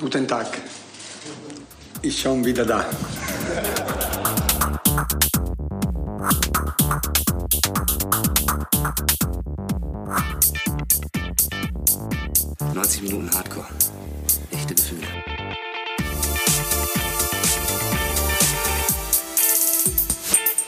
[0.00, 0.46] Guten Tag.
[2.00, 2.86] Ich schon wieder da.
[12.72, 13.66] 90 Minuten Hardcore.
[14.50, 15.06] Echte Gefühle.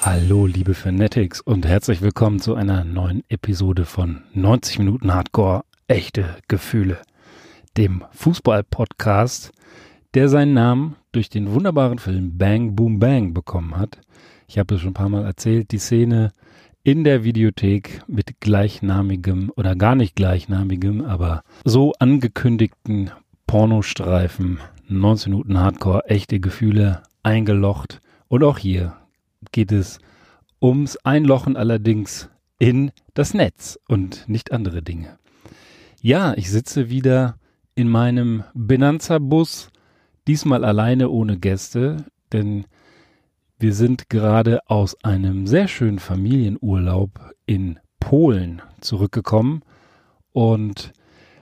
[0.03, 5.65] Hallo, liebe Fanatics und herzlich willkommen zu einer neuen Episode von 90 Minuten Hardcore.
[5.89, 6.99] Echte Gefühle.
[7.79, 9.51] Dem Fußball-Podcast,
[10.13, 13.99] der seinen Namen durch den wunderbaren Film Bang Boom Bang bekommen hat.
[14.47, 16.33] Ich habe es schon ein paar Mal erzählt, die Szene
[16.83, 23.11] in der Videothek mit gleichnamigem oder gar nicht gleichnamigem, aber so angekündigten
[23.47, 28.01] Pornostreifen, 19 Minuten Hardcore, echte Gefühle eingelocht.
[28.29, 28.97] Und auch hier
[29.51, 29.99] geht es
[30.61, 32.29] ums Einlochen allerdings
[32.59, 35.19] in das Netz und nicht andere Dinge.
[36.03, 37.37] Ja, ich sitze wieder
[37.75, 39.71] in meinem Benanza-Bus,
[40.27, 42.67] diesmal alleine ohne Gäste, denn
[43.59, 47.11] wir sind gerade aus einem sehr schönen Familienurlaub
[47.47, 49.63] in Polen zurückgekommen
[50.33, 50.93] und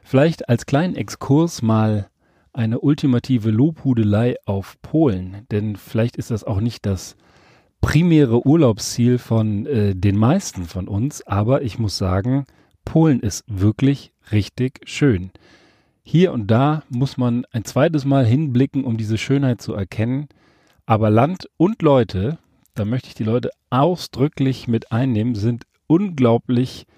[0.03, 2.09] vielleicht als kleinen Exkurs mal
[2.53, 7.17] eine ultimative Lobhudelei auf Polen, denn vielleicht ist das auch nicht das
[7.81, 12.45] primäre Urlaubsziel von äh, den meisten von uns, aber ich muss sagen,
[12.85, 15.31] Polen ist wirklich richtig schön.
[16.11, 20.27] Hier und da muss man ein zweites Mal hinblicken, um diese Schönheit zu erkennen.
[20.85, 22.39] Aber Land und Leute,
[22.75, 26.89] da möchte ich die Leute ausdrücklich mit einnehmen, sind unglaublich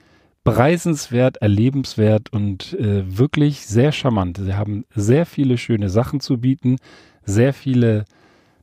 [0.44, 4.38] preisenswert, erlebenswert und äh, wirklich sehr charmant.
[4.38, 6.78] Sie haben sehr viele schöne Sachen zu bieten,
[7.22, 8.06] sehr viele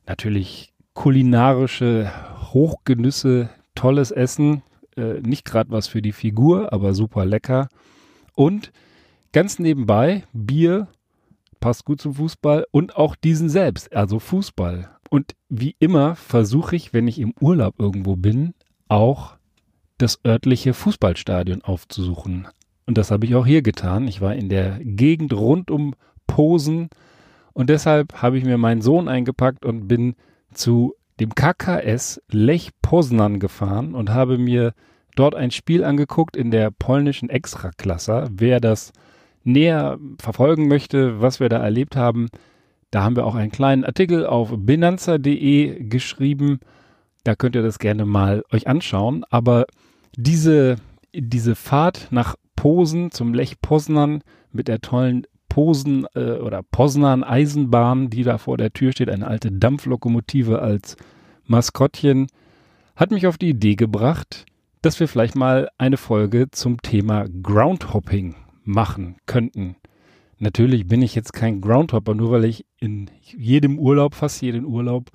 [0.04, 2.10] natürlich kulinarische
[2.52, 4.64] Hochgenüsse, tolles Essen,
[4.96, 7.68] äh, nicht gerade was für die Figur, aber super lecker.
[8.34, 8.72] Und
[9.32, 10.88] ganz nebenbei Bier,
[11.60, 14.90] passt gut zum Fußball und auch diesen selbst, also Fußball.
[15.10, 18.54] Und wie immer versuche ich, wenn ich im Urlaub irgendwo bin,
[18.88, 19.36] auch
[19.98, 22.48] das örtliche Fußballstadion aufzusuchen.
[22.86, 24.08] Und das habe ich auch hier getan.
[24.08, 25.94] Ich war in der Gegend rund um
[26.26, 26.88] Posen
[27.52, 30.14] und deshalb habe ich mir meinen Sohn eingepackt und bin
[30.52, 34.72] zu dem KKS Lech Poznan gefahren und habe mir
[35.16, 38.28] dort ein Spiel angeguckt in der polnischen Extraklasse.
[38.30, 38.92] Wer das
[39.44, 42.28] näher verfolgen möchte, was wir da erlebt haben,
[42.90, 46.58] da haben wir auch einen kleinen Artikel auf binanza.de geschrieben.
[47.22, 49.24] Da könnt ihr das gerne mal euch anschauen.
[49.30, 49.66] Aber
[50.16, 50.76] diese,
[51.14, 58.10] diese Fahrt nach Posen zum Lech Poznan mit der tollen Posen äh, oder Poznan Eisenbahn,
[58.10, 60.96] die da vor der Tür steht, eine alte Dampflokomotive als
[61.46, 62.26] Maskottchen,
[62.96, 64.46] hat mich auf die Idee gebracht,
[64.82, 68.34] dass wir vielleicht mal eine Folge zum Thema Groundhopping
[68.64, 69.76] machen könnten.
[70.38, 75.10] Natürlich bin ich jetzt kein Groundhopper, nur weil ich in jedem Urlaub, fast jeden Urlaub,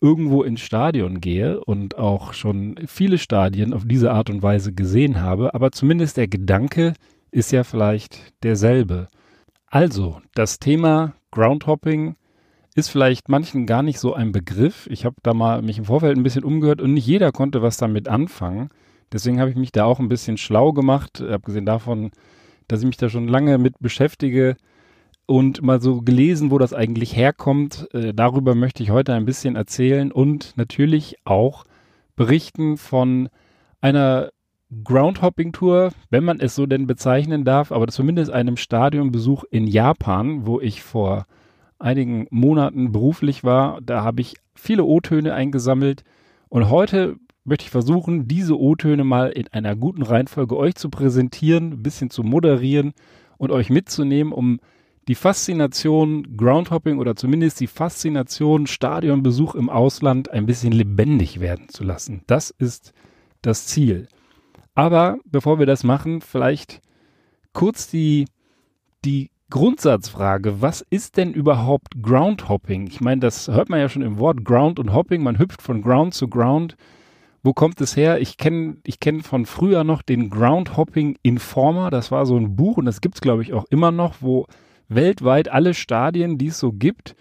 [0.00, 5.20] irgendwo ins Stadion gehe und auch schon viele Stadien auf diese Art und Weise gesehen
[5.20, 6.94] habe, aber zumindest der Gedanke
[7.30, 9.08] ist ja vielleicht derselbe.
[9.66, 12.16] Also, das Thema Groundhopping
[12.74, 14.86] ist vielleicht manchen gar nicht so ein Begriff.
[14.90, 17.76] Ich habe da mal mich im Vorfeld ein bisschen umgehört und nicht jeder konnte was
[17.76, 18.68] damit anfangen.
[19.12, 22.10] Deswegen habe ich mich da auch ein bisschen schlau gemacht, abgesehen davon,
[22.68, 24.56] dass ich mich da schon lange mit beschäftige
[25.26, 27.88] und mal so gelesen, wo das eigentlich herkommt.
[27.92, 31.64] Äh, darüber möchte ich heute ein bisschen erzählen und natürlich auch
[32.14, 33.28] berichten von
[33.80, 34.30] einer
[34.84, 40.60] Groundhopping-Tour, wenn man es so denn bezeichnen darf, aber zumindest einem Stadionbesuch in Japan, wo
[40.60, 41.26] ich vor
[41.78, 43.80] einigen Monaten beruflich war.
[43.82, 46.02] Da habe ich viele O-Töne eingesammelt
[46.48, 47.16] und heute
[47.46, 52.10] möchte ich versuchen, diese O-Töne mal in einer guten Reihenfolge euch zu präsentieren, ein bisschen
[52.10, 52.92] zu moderieren
[53.38, 54.58] und euch mitzunehmen, um
[55.08, 61.84] die Faszination Groundhopping oder zumindest die Faszination Stadionbesuch im Ausland ein bisschen lebendig werden zu
[61.84, 62.22] lassen.
[62.26, 62.92] Das ist
[63.42, 64.08] das Ziel.
[64.74, 66.80] Aber bevor wir das machen, vielleicht
[67.52, 68.26] kurz die,
[69.04, 72.88] die Grundsatzfrage, was ist denn überhaupt Groundhopping?
[72.88, 75.82] Ich meine, das hört man ja schon im Wort Ground und Hopping, man hüpft von
[75.82, 76.76] Ground zu Ground.
[77.46, 78.20] Wo kommt es her?
[78.20, 81.90] Ich kenne ich kenn von früher noch den Groundhopping Informer.
[81.90, 84.46] Das war so ein Buch und das gibt es, glaube ich, auch immer noch, wo
[84.88, 87.14] weltweit alle Stadien, die es so gibt,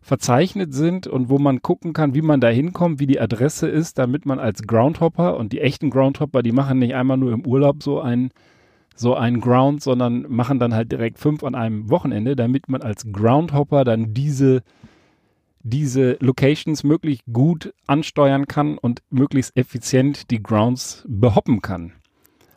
[0.00, 3.98] verzeichnet sind und wo man gucken kann, wie man da hinkommt, wie die Adresse ist,
[3.98, 7.82] damit man als Groundhopper und die echten Groundhopper, die machen nicht einmal nur im Urlaub
[7.82, 8.30] so einen
[8.94, 13.10] so einen Ground, sondern machen dann halt direkt fünf an einem Wochenende, damit man als
[13.10, 14.62] Groundhopper dann diese
[15.64, 21.92] diese Locations möglichst gut ansteuern kann und möglichst effizient die Grounds behoppen kann.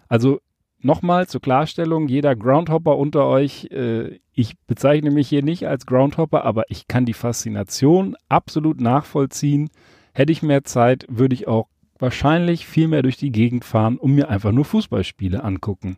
[0.10, 0.42] Also
[0.82, 6.44] nochmal zur Klarstellung, jeder Groundhopper unter euch, äh, ich bezeichne mich hier nicht als Groundhopper,
[6.44, 9.70] aber ich kann die Faszination absolut nachvollziehen.
[10.14, 11.70] Hätte ich mehr Zeit, würde ich auch
[12.00, 15.98] wahrscheinlich viel mehr durch die Gegend fahren und mir einfach nur Fußballspiele angucken.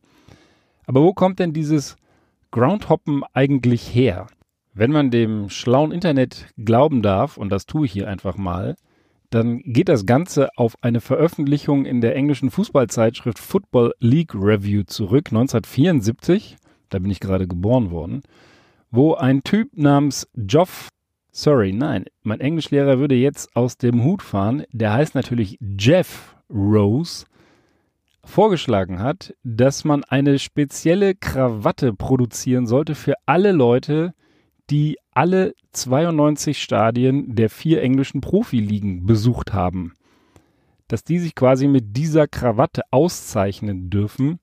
[0.86, 1.96] Aber wo kommt denn dieses
[2.52, 4.28] Groundhoppen eigentlich her?
[4.80, 8.78] Wenn man dem schlauen Internet glauben darf, und das tue ich hier einfach mal,
[9.30, 15.32] dann geht das Ganze auf eine Veröffentlichung in der englischen Fußballzeitschrift Football League Review zurück,
[15.32, 16.56] 1974,
[16.88, 18.22] da bin ich gerade geboren worden,
[18.90, 20.88] wo ein Typ namens Geoff,
[21.34, 27.26] sorry, nein, mein Englischlehrer würde jetzt aus dem Hut fahren, der heißt natürlich Jeff Rose,
[28.24, 34.20] vorgeschlagen hat, dass man eine spezielle Krawatte produzieren sollte für alle Leute, die
[35.14, 39.94] alle 92 Stadien der vier englischen Profiligen besucht haben.
[40.88, 44.40] Dass die sich quasi mit dieser Krawatte auszeichnen dürfen.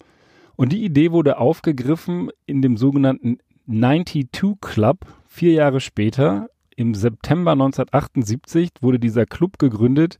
[0.57, 5.01] Und die Idee wurde aufgegriffen in dem sogenannten 92 Club.
[5.27, 10.19] Vier Jahre später, im September 1978, wurde dieser Club gegründet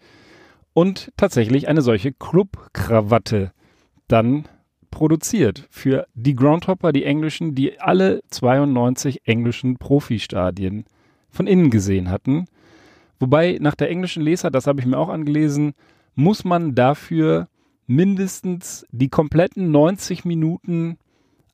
[0.73, 3.53] und tatsächlich eine solche Clubkrawatte
[4.09, 4.47] dann
[4.91, 10.85] produziert für die Groundhopper, die englischen, die alle 92 englischen Profistadien
[11.31, 12.47] von innen gesehen hatten.
[13.19, 15.75] Wobei nach der englischen Leser, das habe ich mir auch angelesen,
[16.15, 17.49] muss man dafür
[17.87, 20.99] mindestens die kompletten 90 Minuten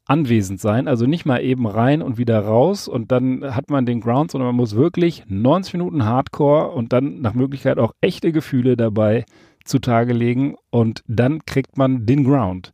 [0.07, 0.89] anwesend sein.
[0.89, 4.49] Also nicht mal eben rein und wieder raus und dann hat man den Ground, sondern
[4.49, 9.25] man muss wirklich 90 Minuten Hardcore und dann nach Möglichkeit auch echte Gefühle dabei
[9.65, 12.73] zutage legen und dann kriegt man den Ground.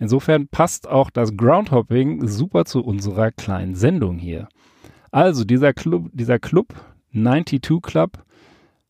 [0.00, 4.48] Insofern passt auch das Groundhopping super zu unserer kleinen Sendung hier.
[5.12, 6.74] Also dieser Club, dieser Club
[7.12, 8.24] 92 Club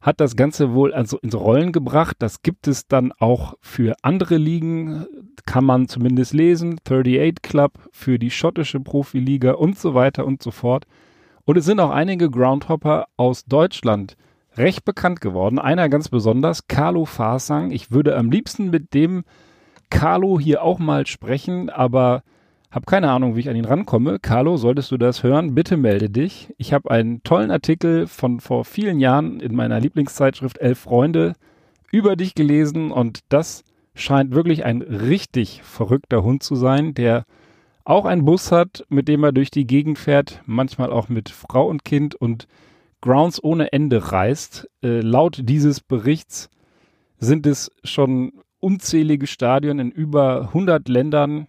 [0.01, 2.17] hat das Ganze wohl also ins Rollen gebracht.
[2.21, 5.05] Das gibt es dann auch für andere Ligen,
[5.47, 6.79] kann man zumindest lesen.
[6.87, 10.87] 38 Club für die schottische Profiliga und so weiter und so fort.
[11.45, 14.17] Und es sind auch einige Groundhopper aus Deutschland
[14.57, 15.59] recht bekannt geworden.
[15.59, 17.73] Einer ganz besonders, Carlo Farsang.
[17.73, 19.25] Ich würde am liebsten mit dem
[19.91, 22.23] Carlo hier auch mal sprechen, aber
[22.71, 24.19] habe keine Ahnung, wie ich an ihn rankomme.
[24.21, 26.55] Carlo, solltest du das hören, bitte melde dich.
[26.57, 31.35] Ich habe einen tollen Artikel von vor vielen Jahren in meiner Lieblingszeitschrift Elf Freunde
[31.91, 33.65] über dich gelesen und das
[33.95, 37.25] scheint wirklich ein richtig verrückter Hund zu sein, der
[37.85, 41.67] auch einen Bus hat, mit dem er durch die Gegend fährt, manchmal auch mit Frau
[41.67, 42.47] und Kind und
[43.01, 44.69] Grounds ohne Ende reist.
[44.83, 46.51] Äh, laut dieses Berichts
[47.19, 51.47] sind es schon unzählige Stadien in über 100 Ländern.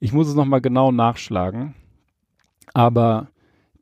[0.00, 1.74] Ich muss es nochmal genau nachschlagen.
[2.72, 3.28] Aber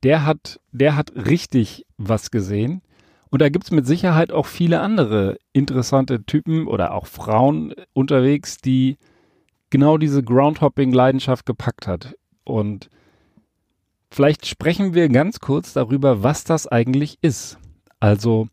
[0.02, 2.82] der hat, der hat richtig was gesehen.
[3.31, 8.58] Und da gibt es mit Sicherheit auch viele andere interessante Typen oder auch Frauen unterwegs,
[8.58, 8.96] die
[9.70, 12.16] genau diese Groundhopping-Leidenschaft gepackt hat.
[12.44, 12.90] Und
[14.11, 17.58] vielleicht sprechen wir ganz kurz darüber, was das eigentlich ist.
[17.99, 18.46] Also,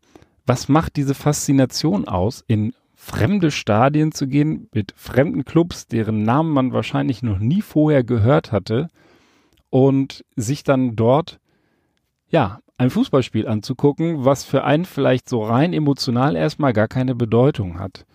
[0.46, 2.74] was macht diese Faszination aus, in
[3.04, 8.52] fremde Stadien zu gehen mit fremden Clubs, deren Namen man wahrscheinlich noch nie vorher gehört
[8.52, 8.90] hatte
[9.70, 11.40] und sich dann dort
[12.28, 17.80] ja ein Fußballspiel anzugucken, was für einen vielleicht so rein emotional erstmal gar keine Bedeutung
[17.80, 18.06] hat.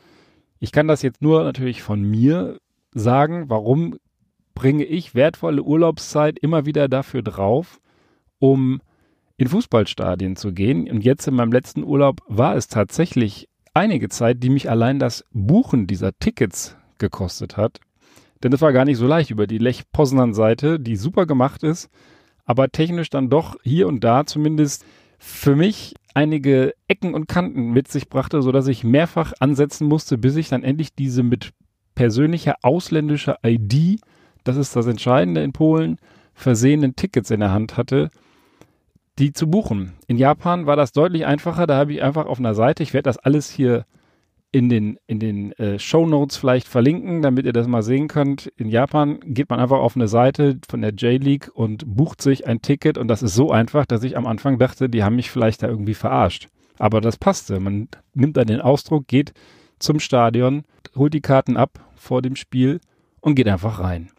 [0.60, 2.58] Ich kann das jetzt nur natürlich von mir
[2.94, 3.98] sagen, warum
[4.56, 7.82] bringe ich wertvolle Urlaubszeit immer wieder dafür drauf,
[8.40, 8.80] um
[9.36, 10.90] in Fußballstadien zu gehen.
[10.90, 15.24] Und jetzt in meinem letzten Urlaub war es tatsächlich einige Zeit, die mich allein das
[15.32, 17.80] Buchen dieser Tickets gekostet hat.
[18.44, 21.90] Denn es war gar nicht so leicht über die Lech Poznan-Seite, die super gemacht ist,
[22.46, 24.84] aber technisch dann doch hier und da zumindest
[25.20, 30.36] für mich einige Ecken und Kanten mit sich brachte, sodass ich mehrfach ansetzen musste, bis
[30.36, 31.52] ich dann endlich diese mit
[31.96, 34.00] persönlicher ausländischer ID,
[34.44, 35.98] das ist das Entscheidende in Polen,
[36.34, 38.10] versehenen Tickets in der Hand hatte
[39.20, 39.94] die zu buchen.
[40.08, 41.68] In Japan war das deutlich einfacher.
[41.68, 43.86] Da habe ich einfach auf einer Seite, ich werde das alles hier
[44.52, 48.48] in den, in den äh, Show Notes vielleicht verlinken, damit ihr das mal sehen könnt.
[48.56, 52.62] In Japan geht man einfach auf eine Seite von der J-League und bucht sich ein
[52.62, 55.64] Ticket und das ist so einfach, dass ich am Anfang dachte, die haben mich vielleicht
[55.64, 56.48] da irgendwie verarscht.
[56.80, 57.60] Aber das passte.
[57.60, 59.34] Man nimmt dann den Ausdruck, geht
[59.80, 60.64] zum Stadion,
[60.96, 62.80] holt die Karten ab vor dem Spiel
[63.20, 64.10] und geht einfach rein.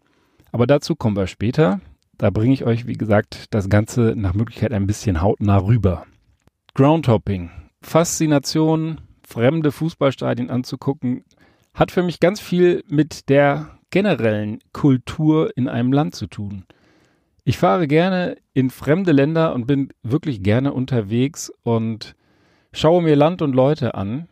[0.51, 1.79] Aber dazu kommen wir später.
[2.19, 6.05] Da bringe ich euch, wie gesagt, das Ganze nach Möglichkeit ein bisschen hautnah rüber.
[6.73, 7.49] Groundhopping.
[7.81, 11.23] Faszination, fremde Fußballstadien anzugucken,
[11.73, 16.65] hat für mich ganz viel mit der generellen Kultur in einem Land zu tun.
[17.45, 22.15] Ich fahre gerne in fremde Länder und bin wirklich gerne unterwegs und
[22.73, 24.27] schaue mir Land und Leute an.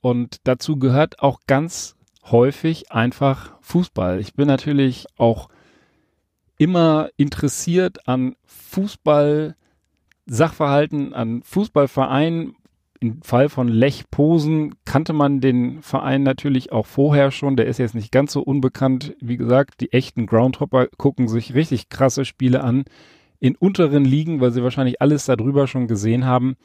[0.00, 4.18] Und dazu gehört auch ganz häufig einfach Fußball.
[4.18, 5.48] Ich bin natürlich auch
[6.58, 9.56] immer interessiert an Fußball,
[10.26, 12.54] Sachverhalten, an Fußballvereinen.
[13.00, 17.56] Im Fall von Lech Posen kannte man den Verein natürlich auch vorher schon.
[17.56, 19.14] Der ist jetzt nicht ganz so unbekannt.
[19.20, 22.84] Wie gesagt, die echten Groundhopper gucken sich richtig krasse Spiele an
[23.38, 26.56] in unteren Ligen, weil sie wahrscheinlich alles darüber schon gesehen haben,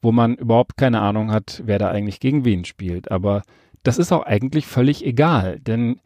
[0.00, 3.10] wo man überhaupt keine Ahnung hat, wer da eigentlich gegen wen spielt.
[3.10, 3.42] Aber
[3.82, 6.00] das ist auch eigentlich völlig egal, denn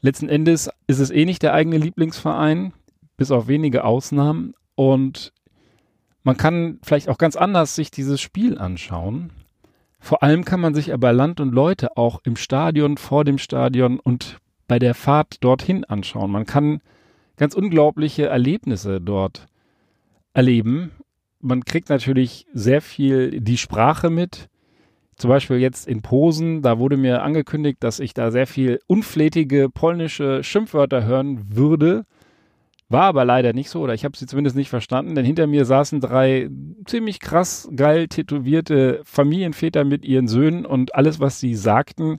[0.00, 2.72] letzten Endes ist es eh nicht der eigene Lieblingsverein,
[3.16, 4.54] bis auf wenige Ausnahmen.
[4.74, 5.32] Und
[6.22, 9.30] man kann vielleicht auch ganz anders sich dieses Spiel anschauen.
[9.98, 13.98] Vor allem kann man sich aber Land und Leute auch im Stadion, vor dem Stadion
[13.98, 14.38] und
[14.68, 16.30] bei der Fahrt dorthin anschauen.
[16.30, 16.80] Man kann
[17.36, 19.46] ganz unglaubliche Erlebnisse dort
[20.32, 20.92] erleben.
[21.40, 24.48] Man kriegt natürlich sehr viel die Sprache mit.
[25.16, 29.70] Zum Beispiel jetzt in Posen, da wurde mir angekündigt, dass ich da sehr viel unflätige
[29.70, 32.04] polnische Schimpfwörter hören würde.
[32.88, 35.64] War aber leider nicht so, oder ich habe sie zumindest nicht verstanden, denn hinter mir
[35.64, 36.50] saßen drei
[36.84, 42.18] ziemlich krass geil tätowierte Familienväter mit ihren Söhnen und alles, was sie sagten,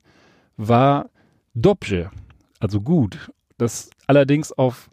[0.58, 1.10] war
[1.54, 2.10] dobrze,
[2.60, 3.32] also gut.
[3.58, 4.89] Das allerdings auf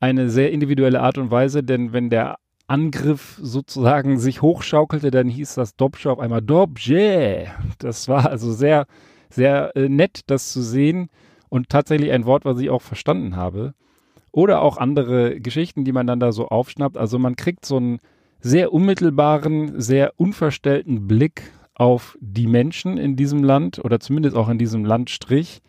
[0.00, 5.54] eine sehr individuelle Art und Weise, denn wenn der Angriff sozusagen sich hochschaukelte, dann hieß
[5.54, 7.48] das Dobsche auf einmal Dobje.
[7.78, 8.86] Das war also sehr,
[9.30, 11.08] sehr äh, nett, das zu sehen
[11.48, 13.74] und tatsächlich ein Wort, was ich auch verstanden habe.
[14.30, 16.96] Oder auch andere Geschichten, die man dann da so aufschnappt.
[16.96, 18.00] Also man kriegt so einen
[18.40, 21.42] sehr unmittelbaren, sehr unverstellten Blick
[21.74, 25.60] auf die Menschen in diesem Land oder zumindest auch in diesem Landstrich.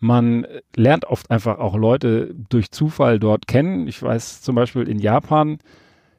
[0.00, 3.86] Man lernt oft einfach auch Leute durch Zufall dort kennen.
[3.86, 5.58] Ich weiß zum Beispiel in Japan,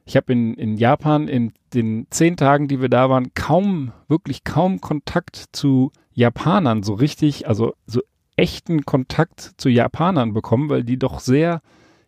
[0.04, 4.44] ich habe in, in Japan in den zehn Tagen, die wir da waren, kaum, wirklich
[4.44, 8.00] kaum Kontakt zu Japanern, so richtig, also so
[8.36, 11.62] echten Kontakt zu Japanern bekommen, weil die doch sehr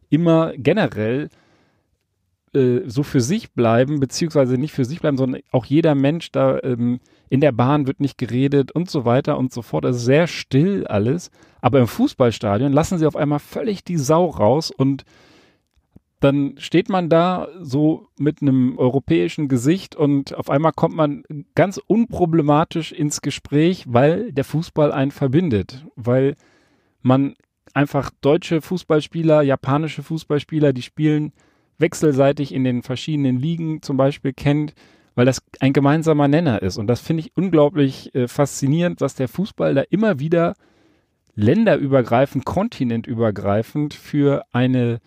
[0.09, 1.29] immer generell
[2.55, 6.59] äh, so für sich bleiben, beziehungsweise nicht für sich bleiben, sondern auch jeder Mensch da
[6.62, 9.85] ähm, in der Bahn wird nicht geredet und so weiter und so fort.
[9.85, 11.31] Also sehr still alles.
[11.61, 15.05] Aber im Fußballstadion lassen sie auf einmal völlig die Sau raus und
[16.26, 21.23] dann steht man da so mit einem europäischen Gesicht und auf einmal kommt man
[21.54, 26.35] ganz unproblematisch ins Gespräch, weil der Fußball einen verbindet, weil
[27.00, 27.37] man
[27.75, 31.33] einfach deutsche Fußballspieler, japanische Fußballspieler, die spielen
[31.78, 34.75] wechselseitig in den verschiedenen Ligen zum Beispiel kennt,
[35.14, 36.76] weil das ein gemeinsamer Nenner ist.
[36.76, 40.54] Und das finde ich unglaublich äh, faszinierend, dass der Fußball da immer wieder
[41.37, 44.99] länderübergreifend, kontinentübergreifend für eine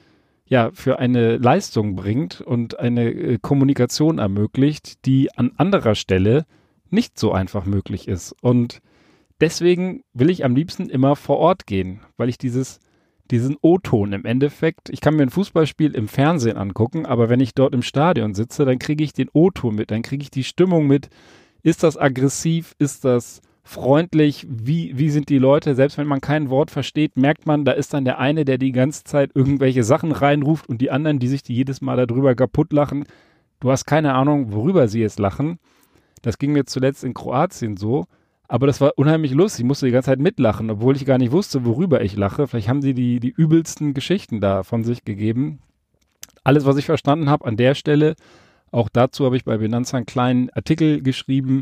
[0.50, 6.46] ja, für eine Leistung bringt und eine äh, Kommunikation ermöglicht, die an anderer Stelle
[6.90, 8.36] nicht so einfach möglich ist.
[8.42, 8.82] Und
[9.40, 12.80] deswegen will ich am liebsten immer vor Ort gehen, weil ich dieses,
[13.30, 17.54] diesen O-Ton im Endeffekt, ich kann mir ein Fußballspiel im Fernsehen angucken, aber wenn ich
[17.54, 20.88] dort im Stadion sitze, dann kriege ich den O-Ton mit, dann kriege ich die Stimmung
[20.88, 21.10] mit.
[21.62, 22.74] Ist das aggressiv?
[22.80, 27.46] Ist das freundlich, wie, wie sind die Leute, selbst wenn man kein Wort versteht, merkt
[27.46, 30.90] man, da ist dann der eine, der die ganze Zeit irgendwelche Sachen reinruft und die
[30.90, 33.06] anderen, die sich die jedes Mal darüber kaputt lachen.
[33.60, 35.60] Du hast keine Ahnung, worüber sie jetzt lachen.
[36.24, 38.06] Das ging mir zuletzt in Kroatien so.
[38.48, 39.64] Aber das war unheimlich lustig.
[39.64, 42.48] Ich musste die ganze Zeit mitlachen, obwohl ich gar nicht wusste, worüber ich lache.
[42.48, 45.60] Vielleicht haben sie die, die übelsten Geschichten da von sich gegeben.
[46.44, 48.16] Alles, was ich verstanden habe an der Stelle,
[48.72, 51.62] auch dazu habe ich bei Benanza einen kleinen Artikel geschrieben,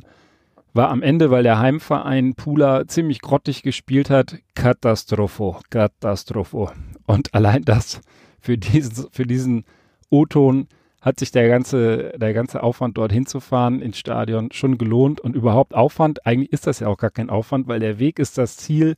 [0.77, 6.71] war am Ende, weil der Heimverein Pula ziemlich grottig gespielt hat, Katastropho, Katastropho.
[7.05, 7.99] Und allein das
[8.39, 9.65] für diesen, für diesen
[10.09, 10.67] O-Ton
[11.01, 15.73] hat sich der ganze, der ganze Aufwand dort hinzufahren ins Stadion schon gelohnt und überhaupt
[15.73, 16.25] Aufwand.
[16.25, 18.95] Eigentlich ist das ja auch gar kein Aufwand, weil der Weg ist das Ziel,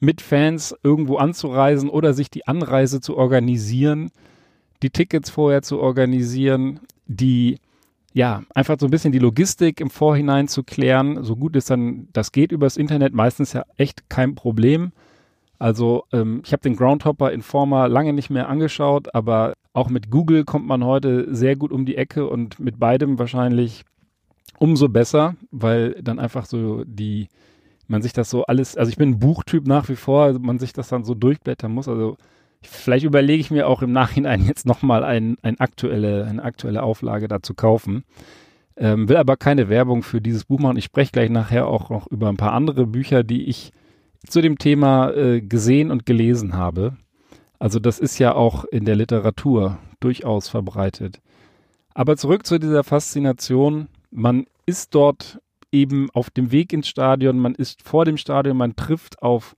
[0.00, 4.10] mit Fans irgendwo anzureisen oder sich die Anreise zu organisieren,
[4.82, 7.58] die Tickets vorher zu organisieren, die
[8.14, 11.24] ja, einfach so ein bisschen die Logistik im Vorhinein zu klären.
[11.24, 14.92] So gut ist dann, das geht übers Internet, meistens ja echt kein Problem.
[15.58, 20.44] Also ähm, ich habe den Groundhopper Informer lange nicht mehr angeschaut, aber auch mit Google
[20.44, 23.84] kommt man heute sehr gut um die Ecke und mit beidem wahrscheinlich
[24.58, 27.28] umso besser, weil dann einfach so die,
[27.88, 30.72] man sich das so alles, also ich bin ein Buchtyp nach wie vor, man sich
[30.72, 31.88] das dann so durchblättern muss.
[31.88, 32.16] Also
[32.68, 37.28] Vielleicht überlege ich mir auch im Nachhinein jetzt nochmal ein, ein aktuelle, eine aktuelle Auflage
[37.28, 38.04] dazu kaufen.
[38.76, 40.76] Ähm, will aber keine Werbung für dieses Buch machen.
[40.76, 43.72] Ich spreche gleich nachher auch noch über ein paar andere Bücher, die ich
[44.26, 46.96] zu dem Thema äh, gesehen und gelesen habe.
[47.58, 51.20] Also das ist ja auch in der Literatur durchaus verbreitet.
[51.94, 53.88] Aber zurück zu dieser Faszination.
[54.10, 55.40] Man ist dort
[55.70, 59.56] eben auf dem Weg ins Stadion, man ist vor dem Stadion, man trifft auf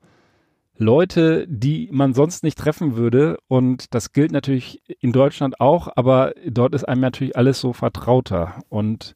[0.78, 3.38] Leute, die man sonst nicht treffen würde.
[3.48, 8.60] Und das gilt natürlich in Deutschland auch, aber dort ist einem natürlich alles so vertrauter.
[8.68, 9.14] Und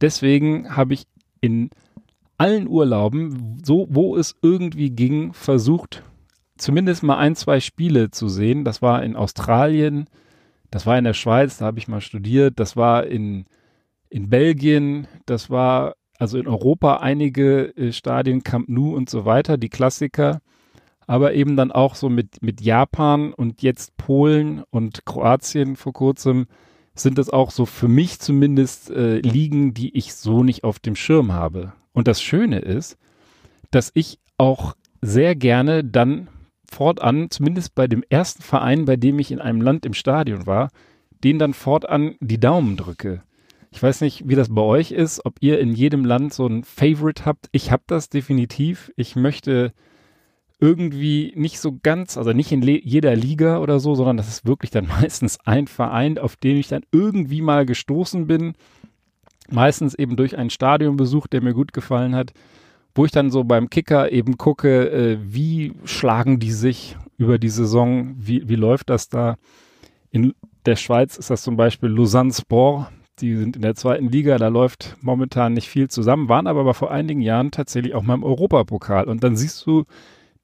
[0.00, 1.04] deswegen habe ich
[1.40, 1.70] in
[2.38, 6.02] allen Urlauben, so wo es irgendwie ging, versucht,
[6.56, 8.64] zumindest mal ein, zwei Spiele zu sehen.
[8.64, 10.06] Das war in Australien,
[10.70, 13.46] das war in der Schweiz, da habe ich mal studiert, das war in,
[14.08, 19.56] in Belgien, das war also in Europa einige äh, Stadien, Camp Nou und so weiter,
[19.56, 20.40] die Klassiker
[21.10, 26.46] aber eben dann auch so mit, mit Japan und jetzt Polen und Kroatien vor kurzem
[26.94, 30.94] sind das auch so für mich zumindest äh, Ligen, die ich so nicht auf dem
[30.94, 31.72] Schirm habe.
[31.92, 32.96] Und das Schöne ist,
[33.72, 36.28] dass ich auch sehr gerne dann
[36.64, 40.68] fortan, zumindest bei dem ersten Verein, bei dem ich in einem Land im Stadion war,
[41.24, 43.24] den dann fortan die Daumen drücke.
[43.72, 46.62] Ich weiß nicht, wie das bei euch ist, ob ihr in jedem Land so ein
[46.62, 47.48] Favorite habt.
[47.50, 48.92] Ich habe das definitiv.
[48.94, 49.72] Ich möchte
[50.60, 54.70] irgendwie nicht so ganz, also nicht in jeder Liga oder so, sondern das ist wirklich
[54.70, 58.54] dann meistens ein Verein, auf den ich dann irgendwie mal gestoßen bin.
[59.50, 62.32] Meistens eben durch einen Stadionbesuch, der mir gut gefallen hat,
[62.94, 67.48] wo ich dann so beim Kicker eben gucke, äh, wie schlagen die sich über die
[67.48, 69.36] Saison, wie, wie läuft das da.
[70.10, 70.34] In
[70.66, 72.88] der Schweiz ist das zum Beispiel Lausanne Sport,
[73.20, 76.90] die sind in der zweiten Liga, da läuft momentan nicht viel zusammen, waren aber vor
[76.90, 79.04] einigen Jahren tatsächlich auch mal im Europapokal.
[79.04, 79.84] Und dann siehst du,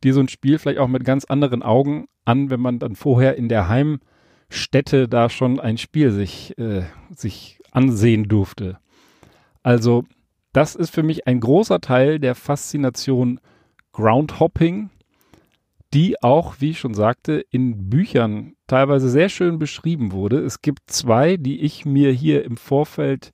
[0.05, 3.37] dir so ein Spiel vielleicht auch mit ganz anderen Augen an, wenn man dann vorher
[3.37, 6.83] in der Heimstätte da schon ein Spiel sich, äh,
[7.15, 8.79] sich ansehen durfte.
[9.63, 10.05] Also,
[10.53, 13.41] das ist für mich ein großer Teil der Faszination
[13.93, 14.91] Groundhopping,
[15.93, 20.39] die auch, wie ich schon sagte, in Büchern teilweise sehr schön beschrieben wurde.
[20.39, 23.33] Es gibt zwei, die ich mir hier im Vorfeld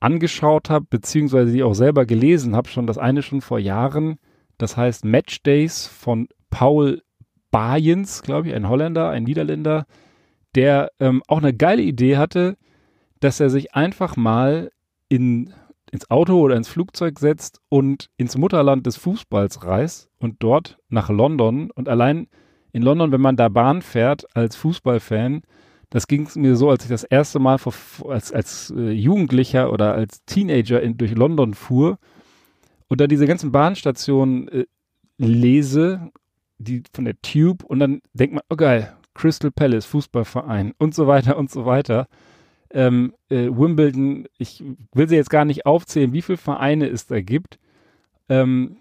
[0.00, 4.18] angeschaut habe, beziehungsweise die auch selber gelesen habe, schon das eine schon vor Jahren,
[4.58, 7.02] das heißt Match Days von Paul
[7.50, 9.86] Bayens, glaube ich, ein Holländer, ein Niederländer,
[10.54, 12.56] der ähm, auch eine geile Idee hatte,
[13.20, 14.70] dass er sich einfach mal
[15.08, 15.52] in,
[15.90, 21.08] ins Auto oder ins Flugzeug setzt und ins Mutterland des Fußballs reist und dort nach
[21.08, 21.70] London.
[21.70, 22.28] Und allein
[22.72, 25.42] in London, wenn man da Bahn fährt als Fußballfan,
[25.90, 29.72] das ging es mir so, als ich das erste Mal vor, als, als äh, Jugendlicher
[29.72, 31.98] oder als Teenager in, durch London fuhr
[32.88, 34.66] und dann diese ganzen Bahnstationen äh,
[35.18, 36.10] lese,
[36.58, 41.06] die von der Tube und dann denkt man, oh geil, Crystal Palace, Fußballverein und so
[41.06, 42.08] weiter und so weiter.
[42.70, 47.20] Ähm, äh, Wimbledon, ich will sie jetzt gar nicht aufzählen, wie viele Vereine es da
[47.20, 47.58] gibt.
[48.28, 48.76] Ähm,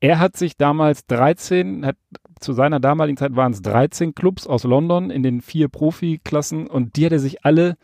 [0.00, 1.96] er hat sich damals 13, hat,
[2.40, 6.96] zu seiner damaligen Zeit waren es 13 Clubs aus London in den vier Profiklassen und
[6.96, 7.76] die hat er sich alle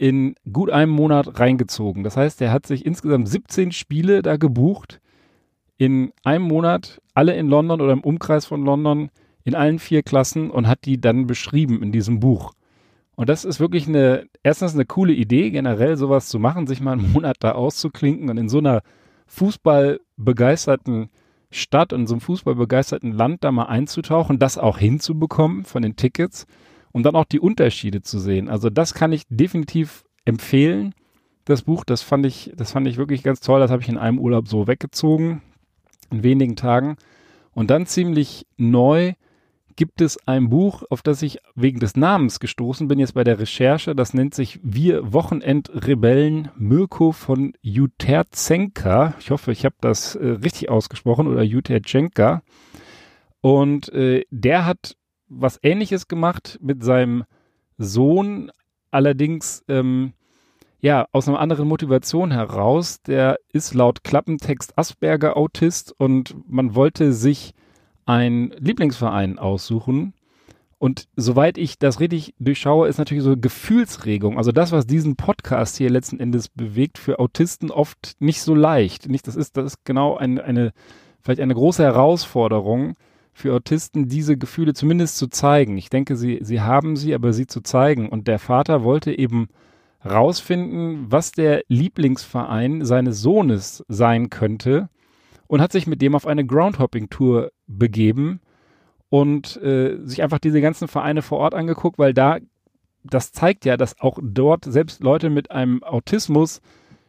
[0.00, 2.04] in gut einem Monat reingezogen.
[2.04, 4.98] Das heißt, er hat sich insgesamt 17 Spiele da gebucht.
[5.76, 9.10] In einem Monat, alle in London oder im Umkreis von London,
[9.44, 12.54] in allen vier Klassen und hat die dann beschrieben in diesem Buch.
[13.14, 16.92] Und das ist wirklich eine, erstens eine coole Idee, generell sowas zu machen, sich mal
[16.92, 18.80] einen Monat da auszuklinken und in so einer
[19.26, 21.10] fußballbegeisterten
[21.50, 26.46] Stadt und so einem fußballbegeisterten Land da mal einzutauchen, das auch hinzubekommen von den Tickets
[26.92, 28.48] um dann auch die Unterschiede zu sehen.
[28.48, 30.94] Also das kann ich definitiv empfehlen.
[31.44, 33.60] Das Buch, das fand ich, das fand ich wirklich ganz toll.
[33.60, 35.42] Das habe ich in einem Urlaub so weggezogen,
[36.10, 36.96] in wenigen Tagen.
[37.52, 39.14] Und dann ziemlich neu
[39.76, 43.38] gibt es ein Buch, auf das ich wegen des Namens gestoßen bin, jetzt bei der
[43.38, 43.94] Recherche.
[43.94, 49.14] Das nennt sich Wir Wochenendrebellen Mirko von Juterzenka.
[49.20, 52.42] Ich hoffe, ich habe das äh, richtig ausgesprochen oder Juterzenka.
[53.40, 54.96] Und äh, der hat
[55.30, 57.24] was ähnliches gemacht mit seinem
[57.78, 58.50] Sohn,
[58.90, 60.12] allerdings ähm,
[60.80, 63.00] ja aus einer anderen Motivation heraus.
[63.02, 67.54] Der ist laut Klappentext Asperger-Autist und man wollte sich
[68.04, 70.14] einen Lieblingsverein aussuchen.
[70.78, 74.38] Und soweit ich das richtig durchschaue, ist natürlich so Gefühlsregung.
[74.38, 79.06] Also das, was diesen Podcast hier letzten Endes bewegt, für Autisten oft nicht so leicht.
[79.08, 80.72] Nicht, das ist, das ist genau ein, eine,
[81.20, 82.96] vielleicht eine große Herausforderung,
[83.40, 85.76] für Autisten diese Gefühle zumindest zu zeigen.
[85.76, 88.08] Ich denke, sie, sie haben sie, aber sie zu zeigen.
[88.08, 89.48] Und der Vater wollte eben
[90.04, 94.88] rausfinden, was der Lieblingsverein seines Sohnes sein könnte
[95.46, 98.40] und hat sich mit dem auf eine Groundhopping-Tour begeben
[99.08, 102.38] und äh, sich einfach diese ganzen Vereine vor Ort angeguckt, weil da,
[103.02, 106.60] das zeigt ja, dass auch dort selbst Leute mit einem Autismus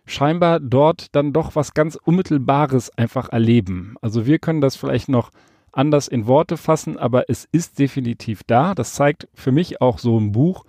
[0.05, 3.95] scheinbar dort dann doch was ganz Unmittelbares einfach erleben.
[4.01, 5.31] Also wir können das vielleicht noch
[5.71, 8.75] anders in Worte fassen, aber es ist definitiv da.
[8.75, 10.65] Das zeigt für mich auch so ein Buch.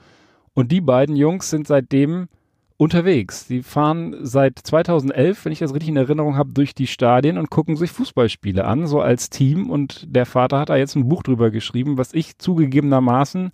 [0.55, 2.29] Und die beiden Jungs sind seitdem
[2.77, 3.47] unterwegs.
[3.47, 7.51] Die fahren seit 2011, wenn ich das richtig in Erinnerung habe, durch die Stadien und
[7.51, 9.71] gucken sich Fußballspiele an, so als Team.
[9.71, 13.53] Und der Vater hat da jetzt ein Buch drüber geschrieben, was ich zugegebenermaßen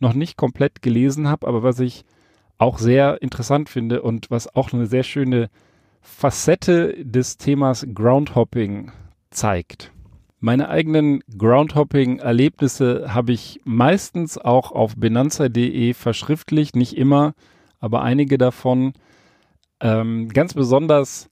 [0.00, 2.04] noch nicht komplett gelesen habe, aber was ich
[2.58, 5.50] auch sehr interessant finde und was auch eine sehr schöne
[6.00, 8.92] Facette des Themas Groundhopping
[9.30, 9.92] zeigt.
[10.42, 17.34] Meine eigenen Groundhopping-Erlebnisse habe ich meistens auch auf benanza.de verschriftlicht, nicht immer,
[17.78, 18.94] aber einige davon.
[19.80, 21.28] Ähm, ganz besonders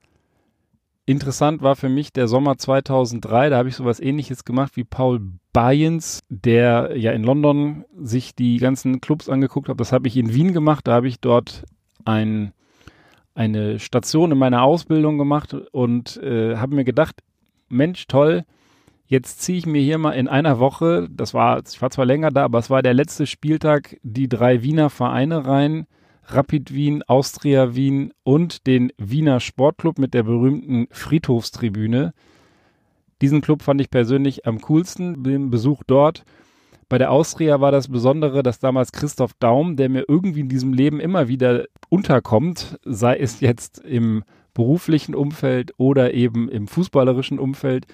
[1.06, 3.48] interessant war für mich der Sommer 2003.
[3.48, 5.20] Da habe ich sowas ähnliches gemacht wie Paul
[5.54, 9.80] Bayens, der ja in London sich die ganzen Clubs angeguckt hat.
[9.80, 10.86] Das habe ich in Wien gemacht.
[10.86, 11.64] Da habe ich dort
[12.04, 12.52] ein,
[13.34, 17.22] eine Station in meiner Ausbildung gemacht und äh, habe mir gedacht,
[17.70, 18.44] Mensch, toll,
[19.10, 22.30] Jetzt ziehe ich mir hier mal in einer Woche, das war, ich war zwar länger
[22.30, 25.86] da, aber es war der letzte Spieltag, die drei Wiener Vereine rein.
[26.30, 32.12] Rapid Wien, Austria Wien und den Wiener Sportclub mit der berühmten Friedhofstribüne.
[33.22, 36.24] Diesen Club fand ich persönlich am coolsten, den Besuch dort.
[36.90, 40.74] Bei der Austria war das Besondere, dass damals Christoph Daum, der mir irgendwie in diesem
[40.74, 47.86] Leben immer wieder unterkommt, sei es jetzt im beruflichen Umfeld oder eben im fußballerischen Umfeld,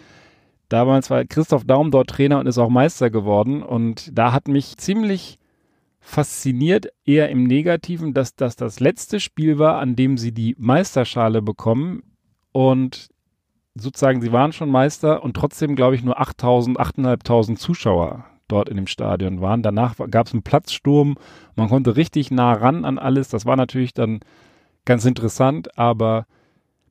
[0.68, 3.62] Damals war Christoph Daum dort Trainer und ist auch Meister geworden.
[3.62, 5.38] Und da hat mich ziemlich
[6.00, 11.42] fasziniert, eher im Negativen, dass das das letzte Spiel war, an dem sie die Meisterschale
[11.42, 12.02] bekommen.
[12.52, 13.08] Und
[13.74, 18.76] sozusagen, sie waren schon Meister und trotzdem, glaube ich, nur 8000, 8500 Zuschauer dort in
[18.76, 19.62] dem Stadion waren.
[19.62, 21.16] Danach gab es einen Platzsturm.
[21.56, 23.28] Man konnte richtig nah ran an alles.
[23.28, 24.20] Das war natürlich dann
[24.84, 26.26] ganz interessant, aber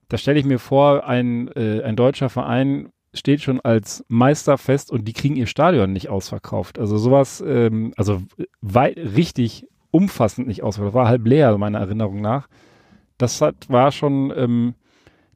[0.10, 4.92] da stelle ich mir vor, ein, äh, ein deutscher Verein steht schon als Meister fest
[4.92, 6.80] und die kriegen ihr Stadion nicht ausverkauft.
[6.80, 8.22] Also sowas, ähm, also
[8.62, 10.96] weit, richtig umfassend nicht ausverkauft.
[10.96, 12.48] War halb leer, meiner Erinnerung nach.
[13.18, 14.74] Das hat, war schon, ähm,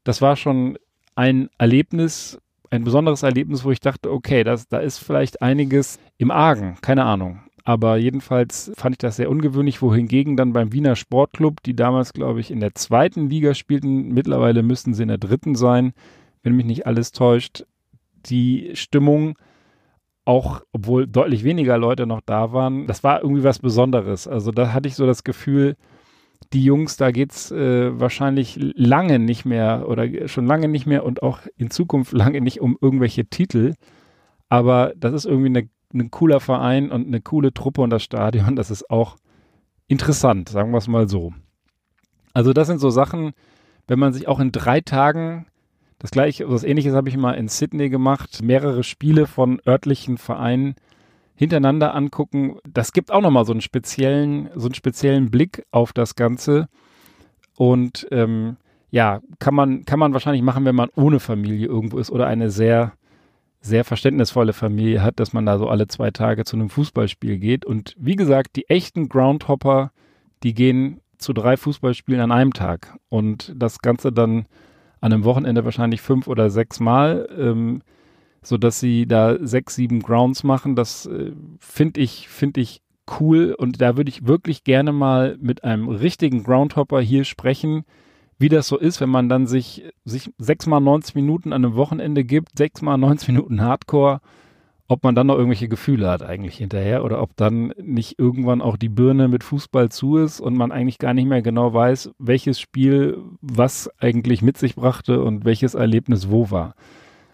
[0.04, 0.78] das war schon
[1.16, 6.32] ein Erlebnis, ein besonderes Erlebnis, wo ich dachte, okay, das, da ist vielleicht einiges im
[6.32, 7.42] Argen, keine Ahnung.
[7.64, 12.40] Aber jedenfalls fand ich das sehr ungewöhnlich, wohingegen dann beim Wiener Sportclub, die damals, glaube
[12.40, 15.94] ich, in der zweiten Liga spielten, mittlerweile müssten sie in der dritten sein,
[16.48, 17.66] wenn mich nicht alles täuscht,
[18.26, 19.38] die Stimmung
[20.24, 24.30] auch, obwohl deutlich weniger Leute noch da waren, das war irgendwie was Besonderes.
[24.30, 25.76] Also da hatte ich so das Gefühl,
[26.54, 31.22] die Jungs, da geht's äh, wahrscheinlich lange nicht mehr oder schon lange nicht mehr und
[31.22, 33.74] auch in Zukunft lange nicht um irgendwelche Titel.
[34.48, 38.72] Aber das ist irgendwie ein cooler Verein und eine coole Truppe und das Stadion, das
[38.72, 39.18] ist auch
[39.90, 41.34] interessant, sagen wir es mal so.
[42.34, 43.34] Also das sind so Sachen,
[43.86, 45.48] wenn man sich auch in drei Tagen
[46.00, 48.42] das gleiche, was ähnliches habe ich mal in Sydney gemacht.
[48.44, 50.76] Mehrere Spiele von örtlichen Vereinen
[51.36, 52.58] hintereinander angucken.
[52.68, 56.68] Das gibt auch nochmal so einen speziellen, so einen speziellen Blick auf das Ganze.
[57.56, 58.58] Und ähm,
[58.92, 62.52] ja, kann man, kann man wahrscheinlich machen, wenn man ohne Familie irgendwo ist oder eine
[62.52, 62.94] sehr,
[63.60, 67.66] sehr verständnisvolle Familie hat, dass man da so alle zwei Tage zu einem Fußballspiel geht.
[67.66, 69.92] Und wie gesagt, die echten Groundhopper,
[70.44, 72.96] die gehen zu drei Fußballspielen an einem Tag.
[73.10, 74.46] Und das Ganze dann
[75.02, 77.82] an einem Wochenende wahrscheinlich fünf oder sechs Mal, ähm,
[78.42, 80.76] so dass sie da sechs, sieben Grounds machen.
[80.76, 82.82] Das äh, finde ich, finde ich
[83.20, 87.84] cool und da würde ich wirklich gerne mal mit einem richtigen Groundhopper hier sprechen,
[88.40, 91.76] wie das so ist, wenn man dann sich, sich sechs mal 90 Minuten an einem
[91.76, 94.22] Wochenende gibt, sechs mal 90 Minuten Hardcore
[94.88, 98.78] ob man dann noch irgendwelche Gefühle hat eigentlich hinterher oder ob dann nicht irgendwann auch
[98.78, 102.60] die Birne mit Fußball zu ist und man eigentlich gar nicht mehr genau weiß, welches
[102.60, 106.74] Spiel was eigentlich mit sich brachte und welches Erlebnis wo war.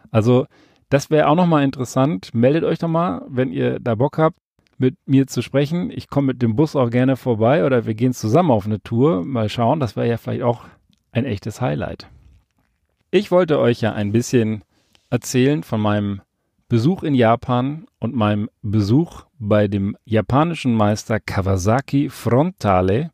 [0.09, 0.47] Also
[0.89, 2.33] das wäre auch nochmal interessant.
[2.33, 4.37] Meldet euch doch mal, wenn ihr da Bock habt,
[4.77, 5.91] mit mir zu sprechen.
[5.91, 9.23] Ich komme mit dem Bus auch gerne vorbei oder wir gehen zusammen auf eine Tour.
[9.23, 10.65] Mal schauen, das wäre ja vielleicht auch
[11.11, 12.09] ein echtes Highlight.
[13.11, 14.63] Ich wollte euch ja ein bisschen
[15.11, 16.21] erzählen von meinem
[16.73, 23.11] Besuch in Japan und meinem Besuch bei dem japanischen Meister Kawasaki Frontale.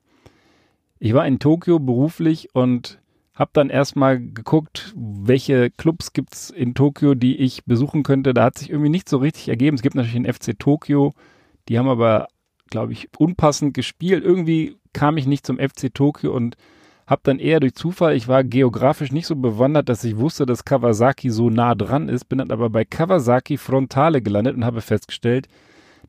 [0.98, 3.02] Ich war in Tokio beruflich und
[3.34, 8.34] habe dann erstmal geguckt, welche Clubs gibt es in Tokio, die ich besuchen könnte.
[8.34, 9.76] Da hat sich irgendwie nicht so richtig ergeben.
[9.76, 11.12] Es gibt natürlich den FC Tokio,
[11.68, 12.30] die haben aber,
[12.70, 14.24] glaube ich, unpassend gespielt.
[14.24, 16.56] Irgendwie kam ich nicht zum FC Tokio und
[17.10, 20.64] habe dann eher durch Zufall, ich war geografisch nicht so bewandert, dass ich wusste, dass
[20.64, 25.48] Kawasaki so nah dran ist, bin dann aber bei Kawasaki Frontale gelandet und habe festgestellt,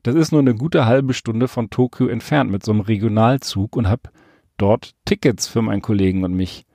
[0.03, 3.89] das ist nur eine gute halbe Stunde von Tokio entfernt mit so einem Regionalzug und
[3.89, 4.11] habe
[4.57, 6.65] dort Tickets für meinen Kollegen und mich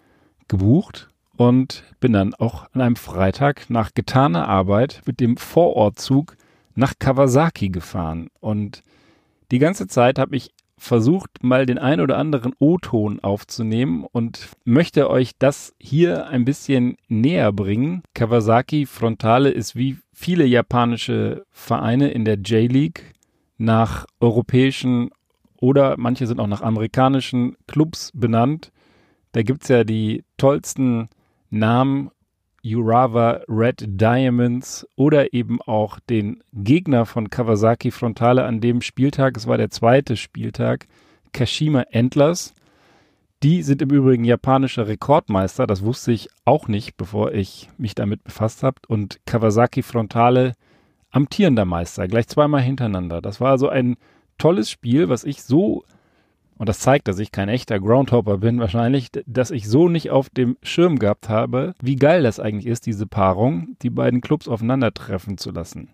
[0.48, 6.36] gebucht und bin dann auch an einem Freitag nach getaner Arbeit mit dem Vorortzug
[6.74, 8.28] nach Kawasaki gefahren.
[8.40, 8.82] Und
[9.52, 15.08] die ganze Zeit habe ich versucht, mal den ein oder anderen O-Ton aufzunehmen und möchte
[15.10, 18.02] euch das hier ein bisschen näher bringen.
[18.14, 23.14] Kawasaki Frontale ist wie viele japanische Vereine in der J-League
[23.58, 25.10] nach europäischen
[25.58, 28.70] oder manche sind auch nach amerikanischen Clubs benannt.
[29.32, 31.08] Da gibt es ja die tollsten
[31.50, 32.10] Namen
[32.74, 39.46] Urawa Red Diamonds oder eben auch den Gegner von Kawasaki Frontale an dem Spieltag, es
[39.46, 40.86] war der zweite Spieltag,
[41.32, 42.54] Kashima Antlers.
[43.42, 48.24] Die sind im Übrigen japanischer Rekordmeister, das wusste ich auch nicht, bevor ich mich damit
[48.24, 48.80] befasst habe.
[48.88, 50.54] Und Kawasaki Frontale
[51.10, 53.20] amtierender Meister, gleich zweimal hintereinander.
[53.20, 53.96] Das war also ein
[54.38, 55.84] tolles Spiel, was ich so
[56.58, 60.30] und das zeigt, dass ich kein echter Groundhopper bin wahrscheinlich, dass ich so nicht auf
[60.30, 65.36] dem Schirm gehabt habe, wie geil das eigentlich ist, diese Paarung, die beiden Clubs aufeinandertreffen
[65.36, 65.90] zu lassen.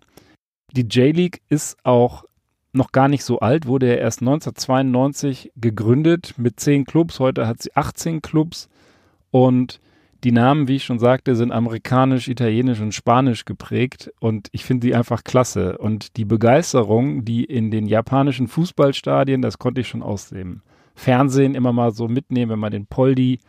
[0.71, 2.23] Die J-League ist auch
[2.71, 7.19] noch gar nicht so alt, wurde ja erst 1992 gegründet mit zehn Clubs.
[7.19, 8.69] Heute hat sie 18 Clubs
[9.29, 9.79] und
[10.23, 14.87] die Namen, wie ich schon sagte, sind amerikanisch, italienisch und spanisch geprägt und ich finde
[14.87, 15.77] die einfach klasse.
[15.77, 20.61] Und die Begeisterung, die in den japanischen Fußballstadien, das konnte ich schon aus dem
[20.95, 23.39] Fernsehen immer mal so mitnehmen, wenn man den Poldi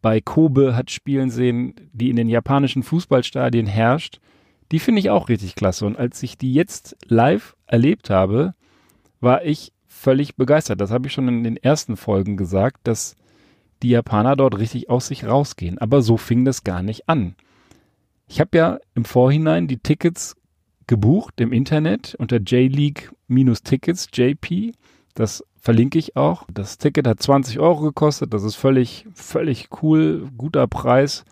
[0.00, 4.20] bei Kobe hat spielen sehen, die in den japanischen Fußballstadien herrscht,
[4.72, 5.86] die finde ich auch richtig klasse.
[5.86, 8.54] Und als ich die jetzt live erlebt habe,
[9.20, 10.80] war ich völlig begeistert.
[10.80, 13.16] Das habe ich schon in den ersten Folgen gesagt, dass
[13.82, 15.78] die Japaner dort richtig aus sich rausgehen.
[15.78, 17.34] Aber so fing das gar nicht an.
[18.26, 20.36] Ich habe ja im Vorhinein die Tickets
[20.86, 24.72] gebucht im Internet unter JLeague-Tickets, JP.
[25.14, 26.44] Das verlinke ich auch.
[26.52, 28.32] Das Ticket hat 20 Euro gekostet.
[28.32, 31.24] Das ist völlig, völlig cool, guter Preis.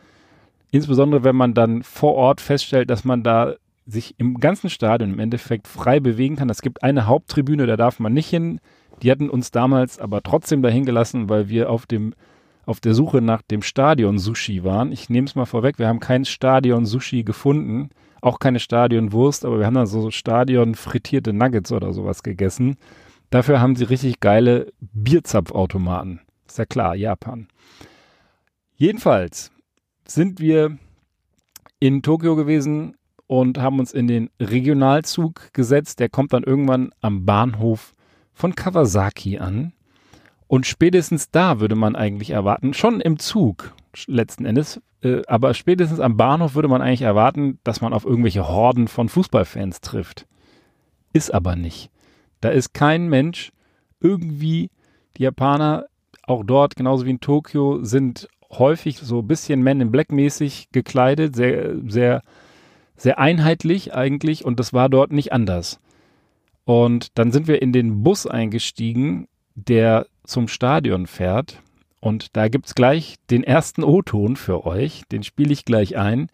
[0.71, 3.55] Insbesondere wenn man dann vor Ort feststellt, dass man da
[3.87, 6.51] sich im ganzen Stadion im Endeffekt frei bewegen kann.
[6.51, 8.61] Es gibt eine Haupttribüne, da darf man nicht hin.
[9.03, 12.15] Die hatten uns damals aber trotzdem dahin gelassen, weil wir auf dem
[12.67, 14.93] auf der Suche nach dem Stadion-Sushi waren.
[14.93, 19.67] Ich nehme es mal vorweg, wir haben kein Stadion-Sushi gefunden, auch keine Stadion-Wurst, aber wir
[19.67, 22.77] haben dann so Stadion-frittierte Nuggets oder sowas gegessen.
[23.31, 26.21] Dafür haben sie richtig geile Bierzapfautomaten.
[26.47, 27.49] Ist ja klar, Japan.
[28.75, 29.53] Jedenfalls
[30.07, 30.77] sind wir
[31.81, 36.01] in Tokio gewesen und haben uns in den Regionalzug gesetzt.
[36.01, 37.93] Der kommt dann irgendwann am Bahnhof
[38.33, 39.73] von Kawasaki an.
[40.49, 43.75] Und spätestens da würde man eigentlich erwarten, schon im Zug
[44.07, 48.49] letzten Endes, äh, aber spätestens am Bahnhof würde man eigentlich erwarten, dass man auf irgendwelche
[48.49, 50.27] Horden von Fußballfans trifft.
[51.13, 51.91] Ist aber nicht.
[52.41, 53.51] Da ist kein Mensch
[54.01, 54.71] irgendwie,
[55.17, 55.87] die Japaner
[56.23, 60.69] auch dort, genauso wie in Tokio, sind häufig so ein bisschen Men in Black mäßig
[60.73, 62.23] gekleidet, sehr, sehr,
[62.97, 65.81] sehr einheitlich eigentlich und das war dort nicht anders.
[66.65, 71.63] Und dann sind wir in den Bus eingestiegen, der zum Stadion fährt.
[72.01, 75.03] Und da gibt es gleich den ersten O-Ton für euch.
[75.11, 76.29] Den spiele ich gleich ein.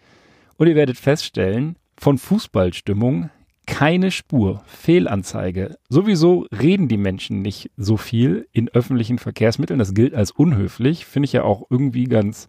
[0.57, 3.31] Und ihr werdet feststellen, von Fußballstimmung
[3.67, 5.77] keine Spur, Fehlanzeige.
[5.89, 9.79] Sowieso reden die Menschen nicht so viel in öffentlichen Verkehrsmitteln.
[9.79, 11.07] Das gilt als unhöflich.
[11.07, 12.49] Finde ich ja auch irgendwie ganz,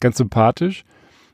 [0.00, 0.84] ganz sympathisch.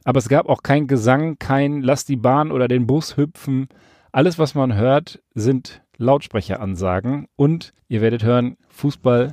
[0.05, 3.69] Aber es gab auch kein Gesang, kein Lass die Bahn oder den Bus hüpfen.
[4.13, 7.27] Alles, was man hört, sind Lautsprecheransagen.
[7.37, 9.33] Und ihr werdet hören, Fußball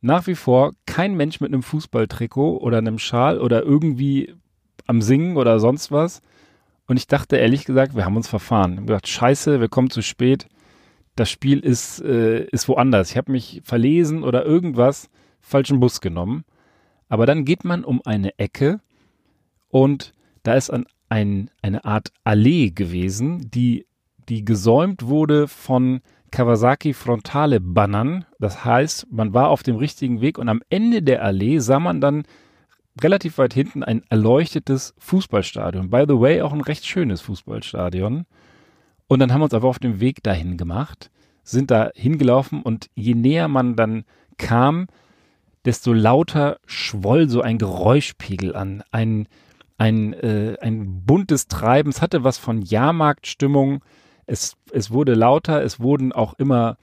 [0.00, 4.34] nach wie vor kein Mensch mit einem Fußballtrikot oder einem Schal oder irgendwie
[4.86, 6.22] am Singen oder sonst was.
[6.86, 8.72] Und ich dachte ehrlich gesagt, wir haben uns verfahren.
[8.72, 10.46] Ich habe gedacht, scheiße, wir kommen zu spät.
[11.16, 13.10] Das Spiel ist, äh, ist woanders.
[13.10, 16.44] Ich habe mich verlesen oder irgendwas, falschen Bus genommen.
[17.08, 18.80] Aber dann geht man um eine Ecke
[19.68, 23.86] und da ist ein, ein, eine Art Allee gewesen, die,
[24.28, 28.24] die gesäumt wurde von Kawasaki frontale Bannern.
[28.38, 32.00] Das heißt, man war auf dem richtigen Weg und am Ende der Allee sah man
[32.00, 32.24] dann
[33.00, 35.90] relativ weit hinten ein erleuchtetes Fußballstadion.
[35.90, 38.26] By the way, auch ein recht schönes Fußballstadion.
[39.06, 41.10] Und dann haben wir uns aber auf dem Weg dahin gemacht,
[41.42, 44.04] sind da hingelaufen und je näher man dann
[44.36, 44.86] kam,
[45.64, 48.82] desto lauter schwoll so ein Geräuschpegel an.
[48.90, 49.28] Ein,
[49.76, 51.90] ein, äh, ein buntes Treiben.
[51.90, 53.82] Es hatte was von Jahrmarktstimmung.
[54.28, 56.76] Es, es wurde lauter, es wurden auch immer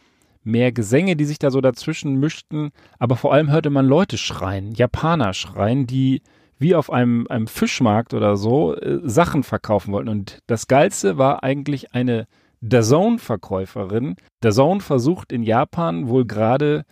[0.44, 4.74] mehr Gesänge, die sich da so dazwischen mischten, aber vor allem hörte man Leute schreien,
[4.74, 6.22] Japaner schreien, die
[6.58, 10.10] wie auf einem, einem Fischmarkt oder so äh, Sachen verkaufen wollten.
[10.10, 12.28] Und das Geilste war eigentlich eine
[12.62, 14.16] DAZN-Verkäuferin.
[14.42, 16.86] DAZN versucht in Japan wohl gerade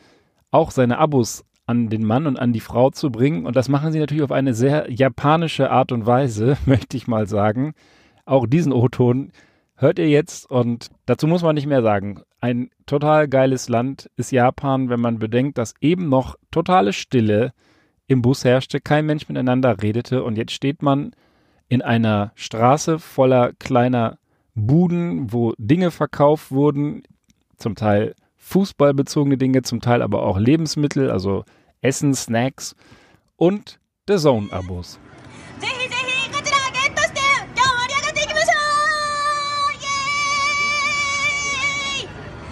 [0.51, 3.45] auch seine Abos an den Mann und an die Frau zu bringen.
[3.45, 7.27] Und das machen sie natürlich auf eine sehr japanische Art und Weise, möchte ich mal
[7.27, 7.73] sagen.
[8.25, 9.31] Auch diesen O-Ton
[9.75, 12.21] hört ihr jetzt und dazu muss man nicht mehr sagen.
[12.39, 17.53] Ein total geiles Land ist Japan, wenn man bedenkt, dass eben noch totale Stille
[18.07, 21.15] im Bus herrschte, kein Mensch miteinander redete und jetzt steht man
[21.69, 24.17] in einer Straße voller kleiner
[24.55, 27.03] Buden, wo Dinge verkauft wurden,
[27.57, 31.45] zum Teil fußballbezogene Dinge, zum Teil aber auch Lebensmittel, also
[31.81, 32.75] Essen, Snacks
[33.37, 34.99] und The Zone-Abos.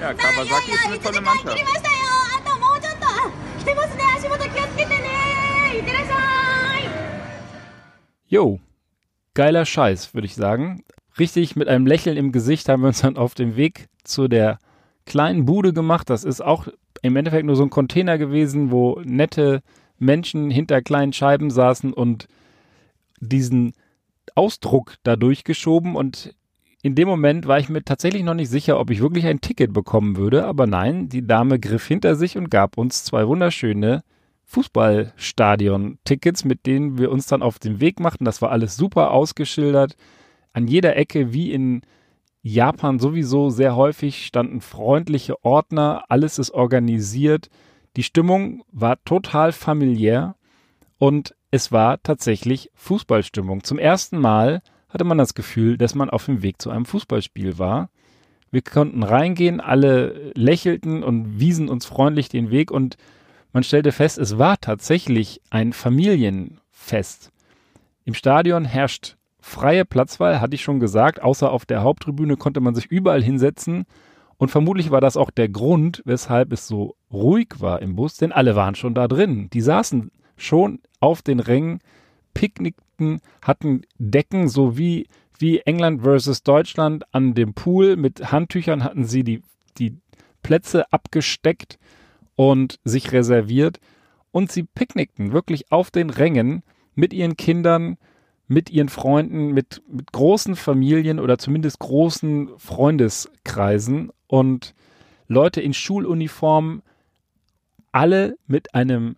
[0.02, 1.64] Ja, Kawasaki ist eine tolle Mannschaft.
[8.28, 8.60] Jo,
[9.36, 10.84] geiler Scheiß, würde ich sagen.
[11.20, 14.58] Richtig mit einem Lächeln im Gesicht haben wir uns dann auf den Weg zu der
[15.06, 16.10] kleinen Bude gemacht.
[16.10, 16.68] Das ist auch
[17.04, 19.62] im Endeffekt nur so ein Container gewesen, wo nette
[20.00, 22.28] Menschen hinter kleinen Scheiben saßen und
[23.20, 23.74] diesen
[24.34, 26.34] Ausdruck da durchgeschoben und
[26.84, 29.72] in dem Moment war ich mir tatsächlich noch nicht sicher, ob ich wirklich ein Ticket
[29.72, 34.04] bekommen würde, aber nein, die Dame griff hinter sich und gab uns zwei wunderschöne
[34.46, 38.26] Fußballstadion-Tickets, mit denen wir uns dann auf den Weg machten.
[38.26, 39.96] Das war alles super ausgeschildert.
[40.54, 41.84] An jeder Ecke, wie in
[42.42, 47.50] Japan sowieso sehr häufig, standen freundliche Ordner, alles ist organisiert.
[47.96, 50.36] Die Stimmung war total familiär
[50.98, 53.64] und es war tatsächlich Fußballstimmung.
[53.64, 54.62] Zum ersten Mal
[54.92, 57.90] hatte man das Gefühl, dass man auf dem Weg zu einem Fußballspiel war.
[58.52, 62.98] Wir konnten reingehen, alle lächelten und wiesen uns freundlich den Weg und
[63.54, 67.32] man stellte fest, es war tatsächlich ein Familienfest.
[68.06, 72.76] Im Stadion herrscht freie Platzwahl, hatte ich schon gesagt, außer auf der Haupttribüne konnte man
[72.76, 73.86] sich überall hinsetzen
[74.42, 78.32] und vermutlich war das auch der Grund, weshalb es so ruhig war im Bus, denn
[78.32, 79.50] alle waren schon da drin.
[79.52, 81.80] Die saßen schon auf den Rängen,
[82.34, 85.08] picknickten, hatten Decken, so wie,
[85.66, 87.96] England versus Deutschland an dem Pool.
[87.96, 89.42] Mit Handtüchern hatten sie die,
[89.78, 89.98] die
[90.44, 91.80] Plätze abgesteckt
[92.36, 93.80] und sich reserviert.
[94.32, 96.64] Und sie picknickten wirklich auf den Rängen
[96.96, 97.98] mit ihren Kindern,
[98.48, 104.76] mit ihren Freunden, mit, mit großen Familien oder zumindest großen Freundeskreisen und
[105.28, 106.84] Leute in Schuluniform,
[107.92, 109.16] alle mit einem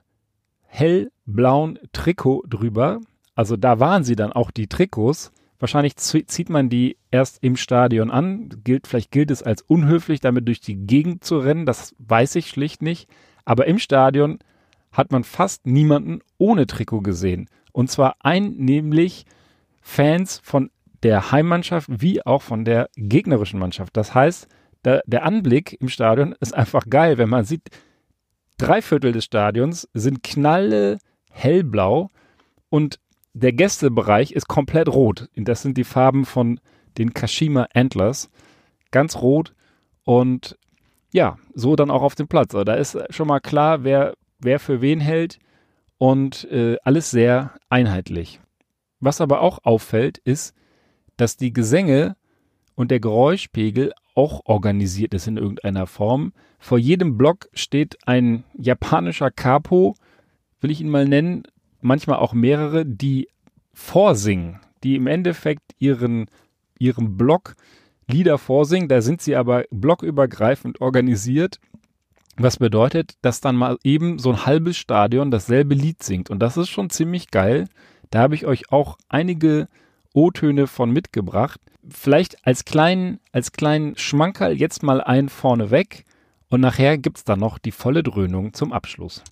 [0.74, 3.00] hellblauen Trikot drüber.
[3.36, 5.32] Also da waren sie dann auch die Trikots.
[5.60, 8.50] Wahrscheinlich zieht man die erst im Stadion an.
[8.64, 11.68] Gilt, vielleicht gilt es als unhöflich, damit durch die Gegend zu rennen.
[11.68, 13.08] Das weiß ich schlicht nicht.
[13.46, 14.40] Aber im Stadion
[14.92, 17.48] hat man fast niemanden ohne Trikot gesehen.
[17.72, 19.26] Und zwar ein, nämlich
[19.80, 20.72] Fans von
[21.04, 23.96] der Heimmannschaft wie auch von der gegnerischen Mannschaft.
[23.96, 24.48] Das heißt,
[24.84, 27.70] der Anblick im Stadion ist einfach geil, wenn man sieht,
[28.58, 31.00] drei Viertel des Stadions sind knalle
[31.32, 32.12] hellblau
[32.70, 33.00] und
[33.34, 35.30] der Gästebereich ist komplett rot.
[35.36, 36.60] Das sind die Farben von
[36.98, 38.30] den Kashima Antlers.
[38.92, 39.54] Ganz rot
[40.04, 40.58] und
[41.12, 42.54] ja, so dann auch auf dem Platz.
[42.54, 45.40] Also da ist schon mal klar, wer, wer für wen hält
[45.98, 48.40] und äh, alles sehr einheitlich.
[49.00, 50.56] Was aber auch auffällt, ist,
[51.18, 52.16] dass die Gesänge
[52.76, 56.34] und der Geräuschpegel auch organisiert ist in irgendeiner Form.
[56.60, 59.96] Vor jedem Block steht ein japanischer Capo,
[60.62, 61.44] will ich ihn mal nennen,
[61.82, 63.28] manchmal auch mehrere, die
[63.74, 66.28] vorsingen, die im Endeffekt ihren,
[66.80, 67.56] ihrem Block
[68.08, 68.90] Lieder vorsingen.
[68.90, 71.60] Da sind sie aber blockübergreifend organisiert.
[72.38, 76.30] Was bedeutet, dass dann mal eben so ein halbes Stadion dasselbe Lied singt.
[76.30, 77.68] Und das ist schon ziemlich geil.
[78.10, 79.68] Da habe ich euch auch einige
[80.14, 81.60] O-Töne von mitgebracht.
[81.90, 86.06] Vielleicht als kleinen, als kleinen Schmankerl jetzt mal ein vorneweg.
[86.50, 89.24] Und nachher gibt es dann noch die volle Dröhnung zum Abschluss.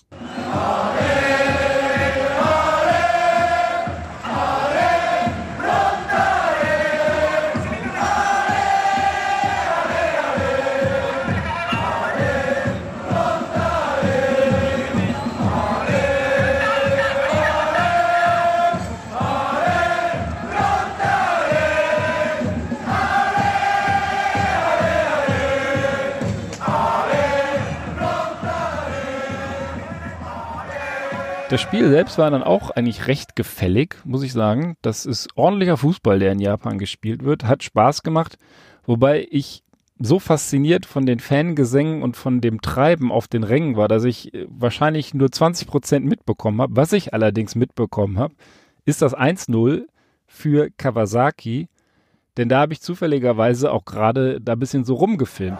[31.52, 34.78] Das Spiel selbst war dann auch eigentlich recht gefällig, muss ich sagen.
[34.82, 37.44] Das ist ordentlicher Fußball, der in Japan gespielt wird.
[37.44, 38.38] Hat Spaß gemacht.
[38.86, 39.66] Wobei ich
[40.00, 44.34] so fasziniert von den Fangesängen und von dem Treiben auf den Rängen war, dass ich
[44.34, 46.78] äh, wahrscheinlich nur 20 Prozent mitbekommen habe.
[46.78, 48.34] Was ich allerdings mitbekommen habe,
[48.86, 49.88] ist das 1-0
[50.28, 51.68] für Kawasaki,
[52.38, 55.60] denn da habe ich zufälligerweise auch gerade da ein bisschen so rumgefilmt.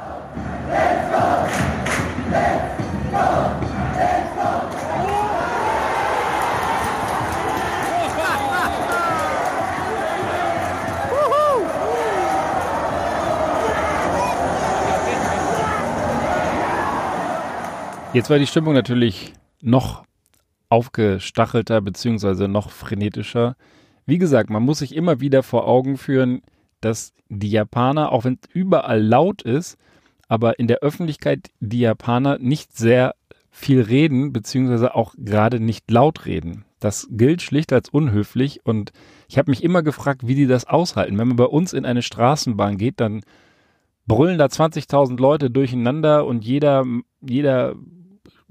[18.14, 19.32] Jetzt war die Stimmung natürlich
[19.62, 20.04] noch
[20.68, 23.56] aufgestachelter beziehungsweise noch frenetischer.
[24.06, 26.42] Wie gesagt, man muss sich immer wieder vor Augen führen,
[26.82, 29.78] dass die Japaner, auch wenn es überall laut ist,
[30.28, 33.16] aber in der Öffentlichkeit die Japaner nicht sehr
[33.50, 36.66] viel reden, beziehungsweise auch gerade nicht laut reden.
[36.82, 38.92] Das gilt schlicht als unhöflich und
[39.30, 41.18] ich habe mich immer gefragt, wie die das aushalten.
[41.18, 43.22] Wenn man bei uns in eine Straßenbahn geht, dann
[44.06, 46.86] brüllen da 20.000 Leute durcheinander und jeder,
[47.22, 47.76] jeder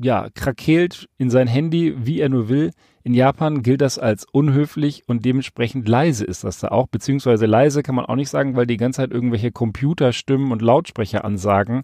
[0.03, 2.71] ja, krakeelt in sein Handy, wie er nur will.
[3.03, 6.87] In Japan gilt das als unhöflich und dementsprechend leise ist das da auch.
[6.89, 11.83] Beziehungsweise leise kann man auch nicht sagen, weil die ganze Zeit irgendwelche Computerstimmen und Lautsprecheransagen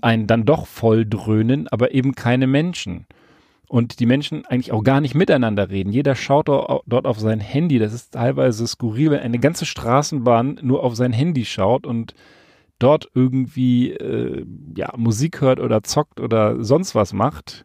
[0.00, 3.06] einen dann doch voll dröhnen, aber eben keine Menschen.
[3.68, 5.92] Und die Menschen eigentlich auch gar nicht miteinander reden.
[5.92, 7.78] Jeder schaut dort auf sein Handy.
[7.78, 12.14] Das ist teilweise skurril, wenn eine ganze Straßenbahn nur auf sein Handy schaut und
[12.80, 17.64] dort irgendwie äh, ja, Musik hört oder zockt oder sonst was macht,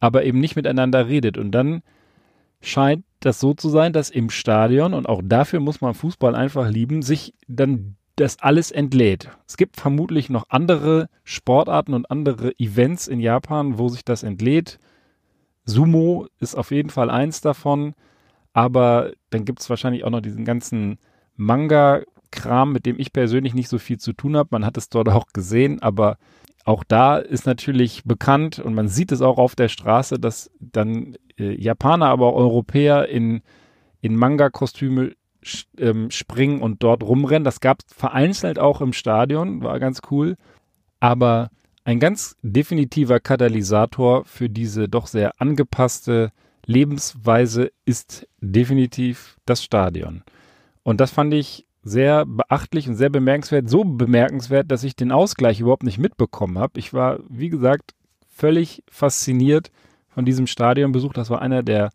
[0.00, 1.38] aber eben nicht miteinander redet.
[1.38, 1.82] Und dann
[2.60, 6.68] scheint das so zu sein, dass im Stadion, und auch dafür muss man Fußball einfach
[6.68, 9.28] lieben, sich dann das alles entlädt.
[9.46, 14.78] Es gibt vermutlich noch andere Sportarten und andere Events in Japan, wo sich das entlädt.
[15.64, 17.94] Sumo ist auf jeden Fall eins davon,
[18.52, 20.98] aber dann gibt es wahrscheinlich auch noch diesen ganzen
[21.36, 24.48] Manga, Kram, mit dem ich persönlich nicht so viel zu tun habe.
[24.52, 26.18] Man hat es dort auch gesehen, aber
[26.64, 31.16] auch da ist natürlich bekannt und man sieht es auch auf der Straße, dass dann
[31.38, 33.42] äh, Japaner, aber auch Europäer in,
[34.00, 35.12] in Manga-Kostüme
[35.78, 37.44] ähm, springen und dort rumrennen.
[37.44, 40.36] Das gab es vereinzelt auch im Stadion, war ganz cool.
[41.00, 41.50] Aber
[41.84, 46.32] ein ganz definitiver Katalysator für diese doch sehr angepasste
[46.66, 50.22] Lebensweise ist definitiv das Stadion.
[50.82, 53.68] Und das fand ich sehr beachtlich und sehr bemerkenswert.
[53.68, 56.78] So bemerkenswert, dass ich den Ausgleich überhaupt nicht mitbekommen habe.
[56.78, 57.94] Ich war, wie gesagt,
[58.28, 59.70] völlig fasziniert
[60.08, 61.12] von diesem Stadionbesuch.
[61.12, 61.90] Das war einer der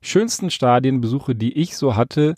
[0.00, 2.34] schönsten Stadienbesuche, die ich so hatte.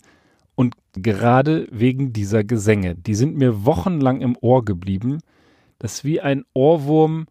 [0.55, 2.95] Und gerade wegen dieser Gesänge.
[2.95, 5.19] Die sind mir wochenlang im Ohr geblieben.
[5.79, 7.25] Das ist wie ein Ohrwurm,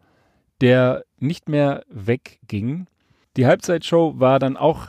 [0.61, 2.87] der nicht mehr wegging.
[3.37, 4.89] Die Halbzeitshow war dann auch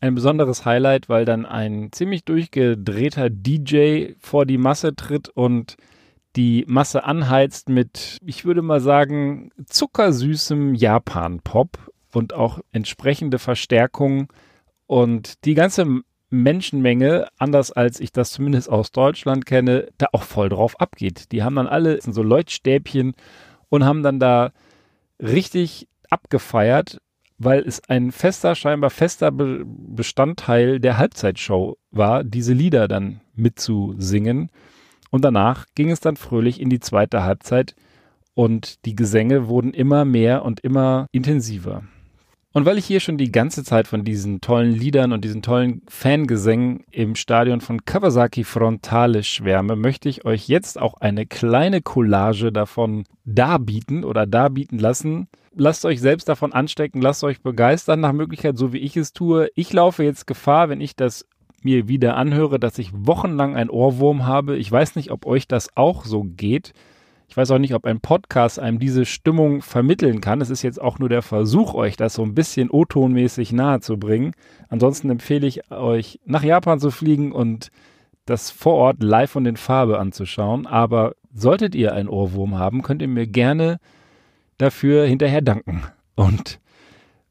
[0.00, 5.76] ein besonderes Highlight, weil dann ein ziemlich durchgedrehter DJ vor die Masse tritt und
[6.36, 11.78] die Masse anheizt mit, ich würde mal sagen, zuckersüßem Japan-Pop
[12.12, 14.32] und auch entsprechende Verstärkung.
[14.86, 15.86] Und die ganze
[16.28, 21.32] Menschenmenge, anders als ich das zumindest aus Deutschland kenne, da auch voll drauf abgeht.
[21.32, 23.14] Die haben dann alle so Leuchtstäbchen
[23.70, 24.52] und haben dann da
[25.20, 26.98] richtig abgefeiert
[27.38, 34.50] weil es ein fester, scheinbar fester Be Bestandteil der Halbzeitshow war, diese Lieder dann mitzusingen.
[35.10, 37.74] Und danach ging es dann fröhlich in die zweite Halbzeit
[38.34, 41.82] und die Gesänge wurden immer mehr und immer intensiver.
[42.56, 45.82] Und weil ich hier schon die ganze Zeit von diesen tollen Liedern und diesen tollen
[45.88, 52.52] Fangesängen im Stadion von Kawasaki Frontale schwärme, möchte ich euch jetzt auch eine kleine Collage
[52.52, 55.28] davon darbieten oder darbieten lassen.
[55.58, 59.48] Lasst euch selbst davon anstecken, lasst euch begeistern, nach Möglichkeit, so wie ich es tue.
[59.54, 61.26] Ich laufe jetzt Gefahr, wenn ich das
[61.62, 64.58] mir wieder anhöre, dass ich wochenlang ein Ohrwurm habe.
[64.58, 66.74] Ich weiß nicht, ob euch das auch so geht.
[67.28, 70.42] Ich weiß auch nicht, ob ein Podcast einem diese Stimmung vermitteln kann.
[70.42, 73.96] Es ist jetzt auch nur der Versuch, euch das so ein bisschen O-Tonmäßig nahe zu
[73.98, 74.32] bringen.
[74.68, 77.70] Ansonsten empfehle ich euch, nach Japan zu fliegen und
[78.26, 80.66] das vor Ort live von den Farbe anzuschauen.
[80.66, 83.78] Aber solltet ihr einen Ohrwurm haben, könnt ihr mir gerne
[84.58, 85.82] dafür hinterher danken
[86.14, 86.60] und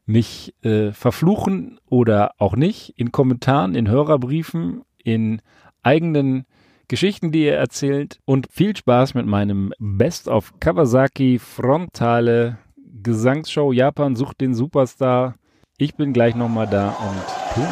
[0.05, 5.41] mich äh, verfluchen oder auch nicht in Kommentaren, in Hörerbriefen, in
[5.81, 6.45] eigenen
[6.87, 12.59] Geschichten, die ihr erzählt und viel Spaß mit meinem Best of Kawasaki Frontale
[13.01, 15.35] Gesangsshow Japan sucht den Superstar.
[15.77, 17.21] Ich bin gleich nochmal da und
[17.53, 17.67] tun.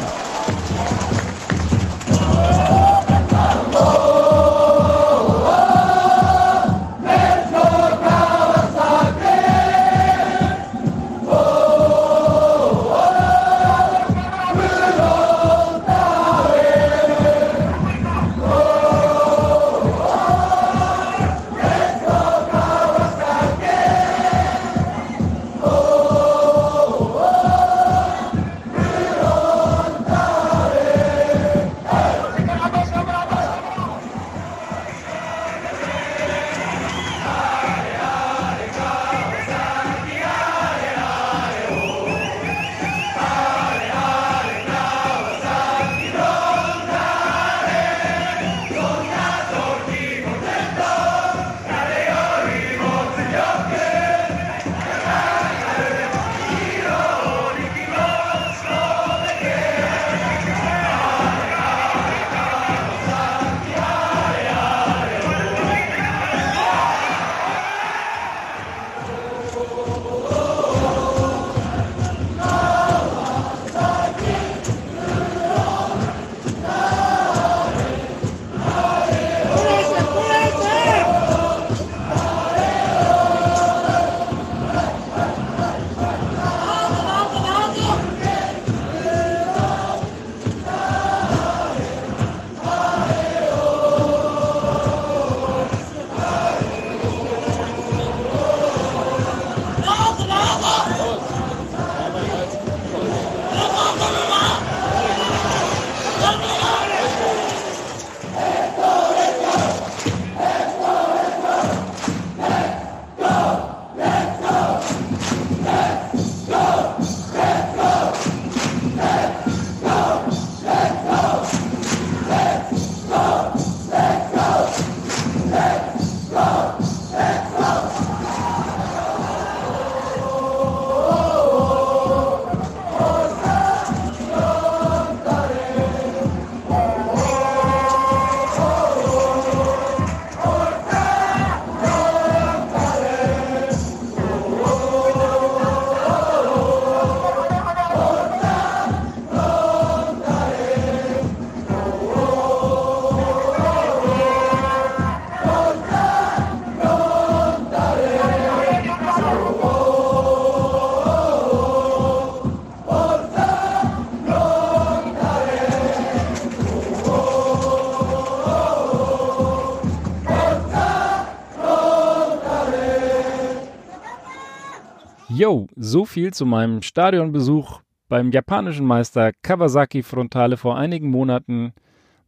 [175.84, 181.72] So viel zu meinem Stadionbesuch beim japanischen Meister Kawasaki Frontale vor einigen Monaten.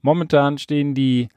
[0.03, 1.29] Momentan stehen die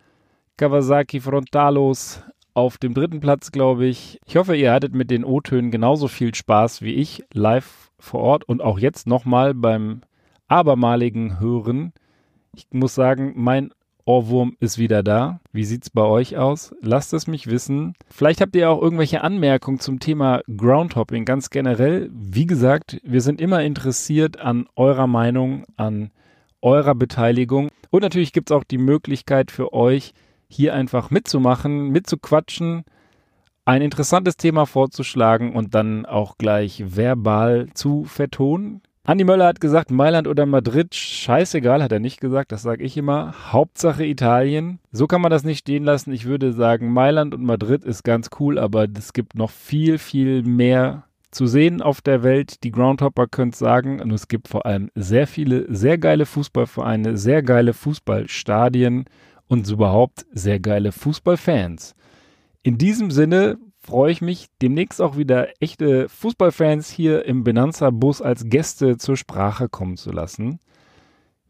[0.58, 2.22] Kawasaki Frontalos
[2.54, 4.20] auf dem dritten Platz, glaube ich.
[4.26, 8.44] Ich hoffe, ihr hattet mit den O-Tönen genauso viel Spaß wie ich live vor Ort
[8.44, 10.02] und auch jetzt nochmal beim
[10.50, 11.94] abermaligen Hören.
[12.54, 13.72] Ich muss sagen, mein
[14.06, 15.40] Ohrwurm ist wieder da.
[15.52, 16.74] Wie sieht's bei euch aus?
[16.82, 17.94] Lasst es mich wissen.
[18.10, 22.10] Vielleicht habt ihr auch irgendwelche Anmerkungen zum Thema Groundhopping ganz generell.
[22.12, 26.12] Wie gesagt, wir sind immer interessiert an eurer Meinung, an
[26.62, 27.70] eurer Beteiligung.
[27.90, 30.14] Und natürlich gibt's auch die Möglichkeit für euch,
[30.48, 32.84] hier einfach mitzumachen, mitzuquatschen,
[33.66, 38.82] ein interessantes Thema vorzuschlagen und dann auch gleich verbal zu vertonen.
[39.04, 42.96] Andi Möller hat gesagt, Mailand oder Madrid, scheißegal, hat er nicht gesagt, das sage ich
[42.98, 43.34] immer.
[43.52, 44.80] Hauptsache Italien.
[44.92, 46.12] So kann man das nicht stehen lassen.
[46.12, 50.44] Ich würde sagen, Mailand und Madrid ist ganz cool, aber es gibt noch viel, viel
[50.44, 52.64] mehr zu sehen auf der Welt.
[52.64, 54.02] Die Groundhopper können es sagen.
[54.02, 59.06] Und es gibt vor allem sehr viele, sehr geile Fußballvereine, sehr geile Fußballstadien
[59.48, 61.96] und überhaupt sehr geile Fußballfans.
[62.62, 68.46] In diesem Sinne freue ich mich, demnächst auch wieder echte Fußballfans hier im Benanza-Bus als
[68.46, 70.60] Gäste zur Sprache kommen zu lassen.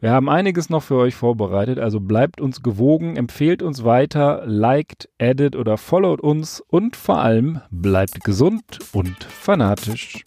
[0.02, 5.10] Wir haben einiges noch für euch vorbereitet, also bleibt uns gewogen, empfehlt uns weiter, liked,
[5.20, 10.24] addet oder followt uns und vor allem bleibt gesund und fanatisch.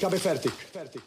[0.00, 0.50] Ich habe fertig.
[0.72, 1.02] fertig.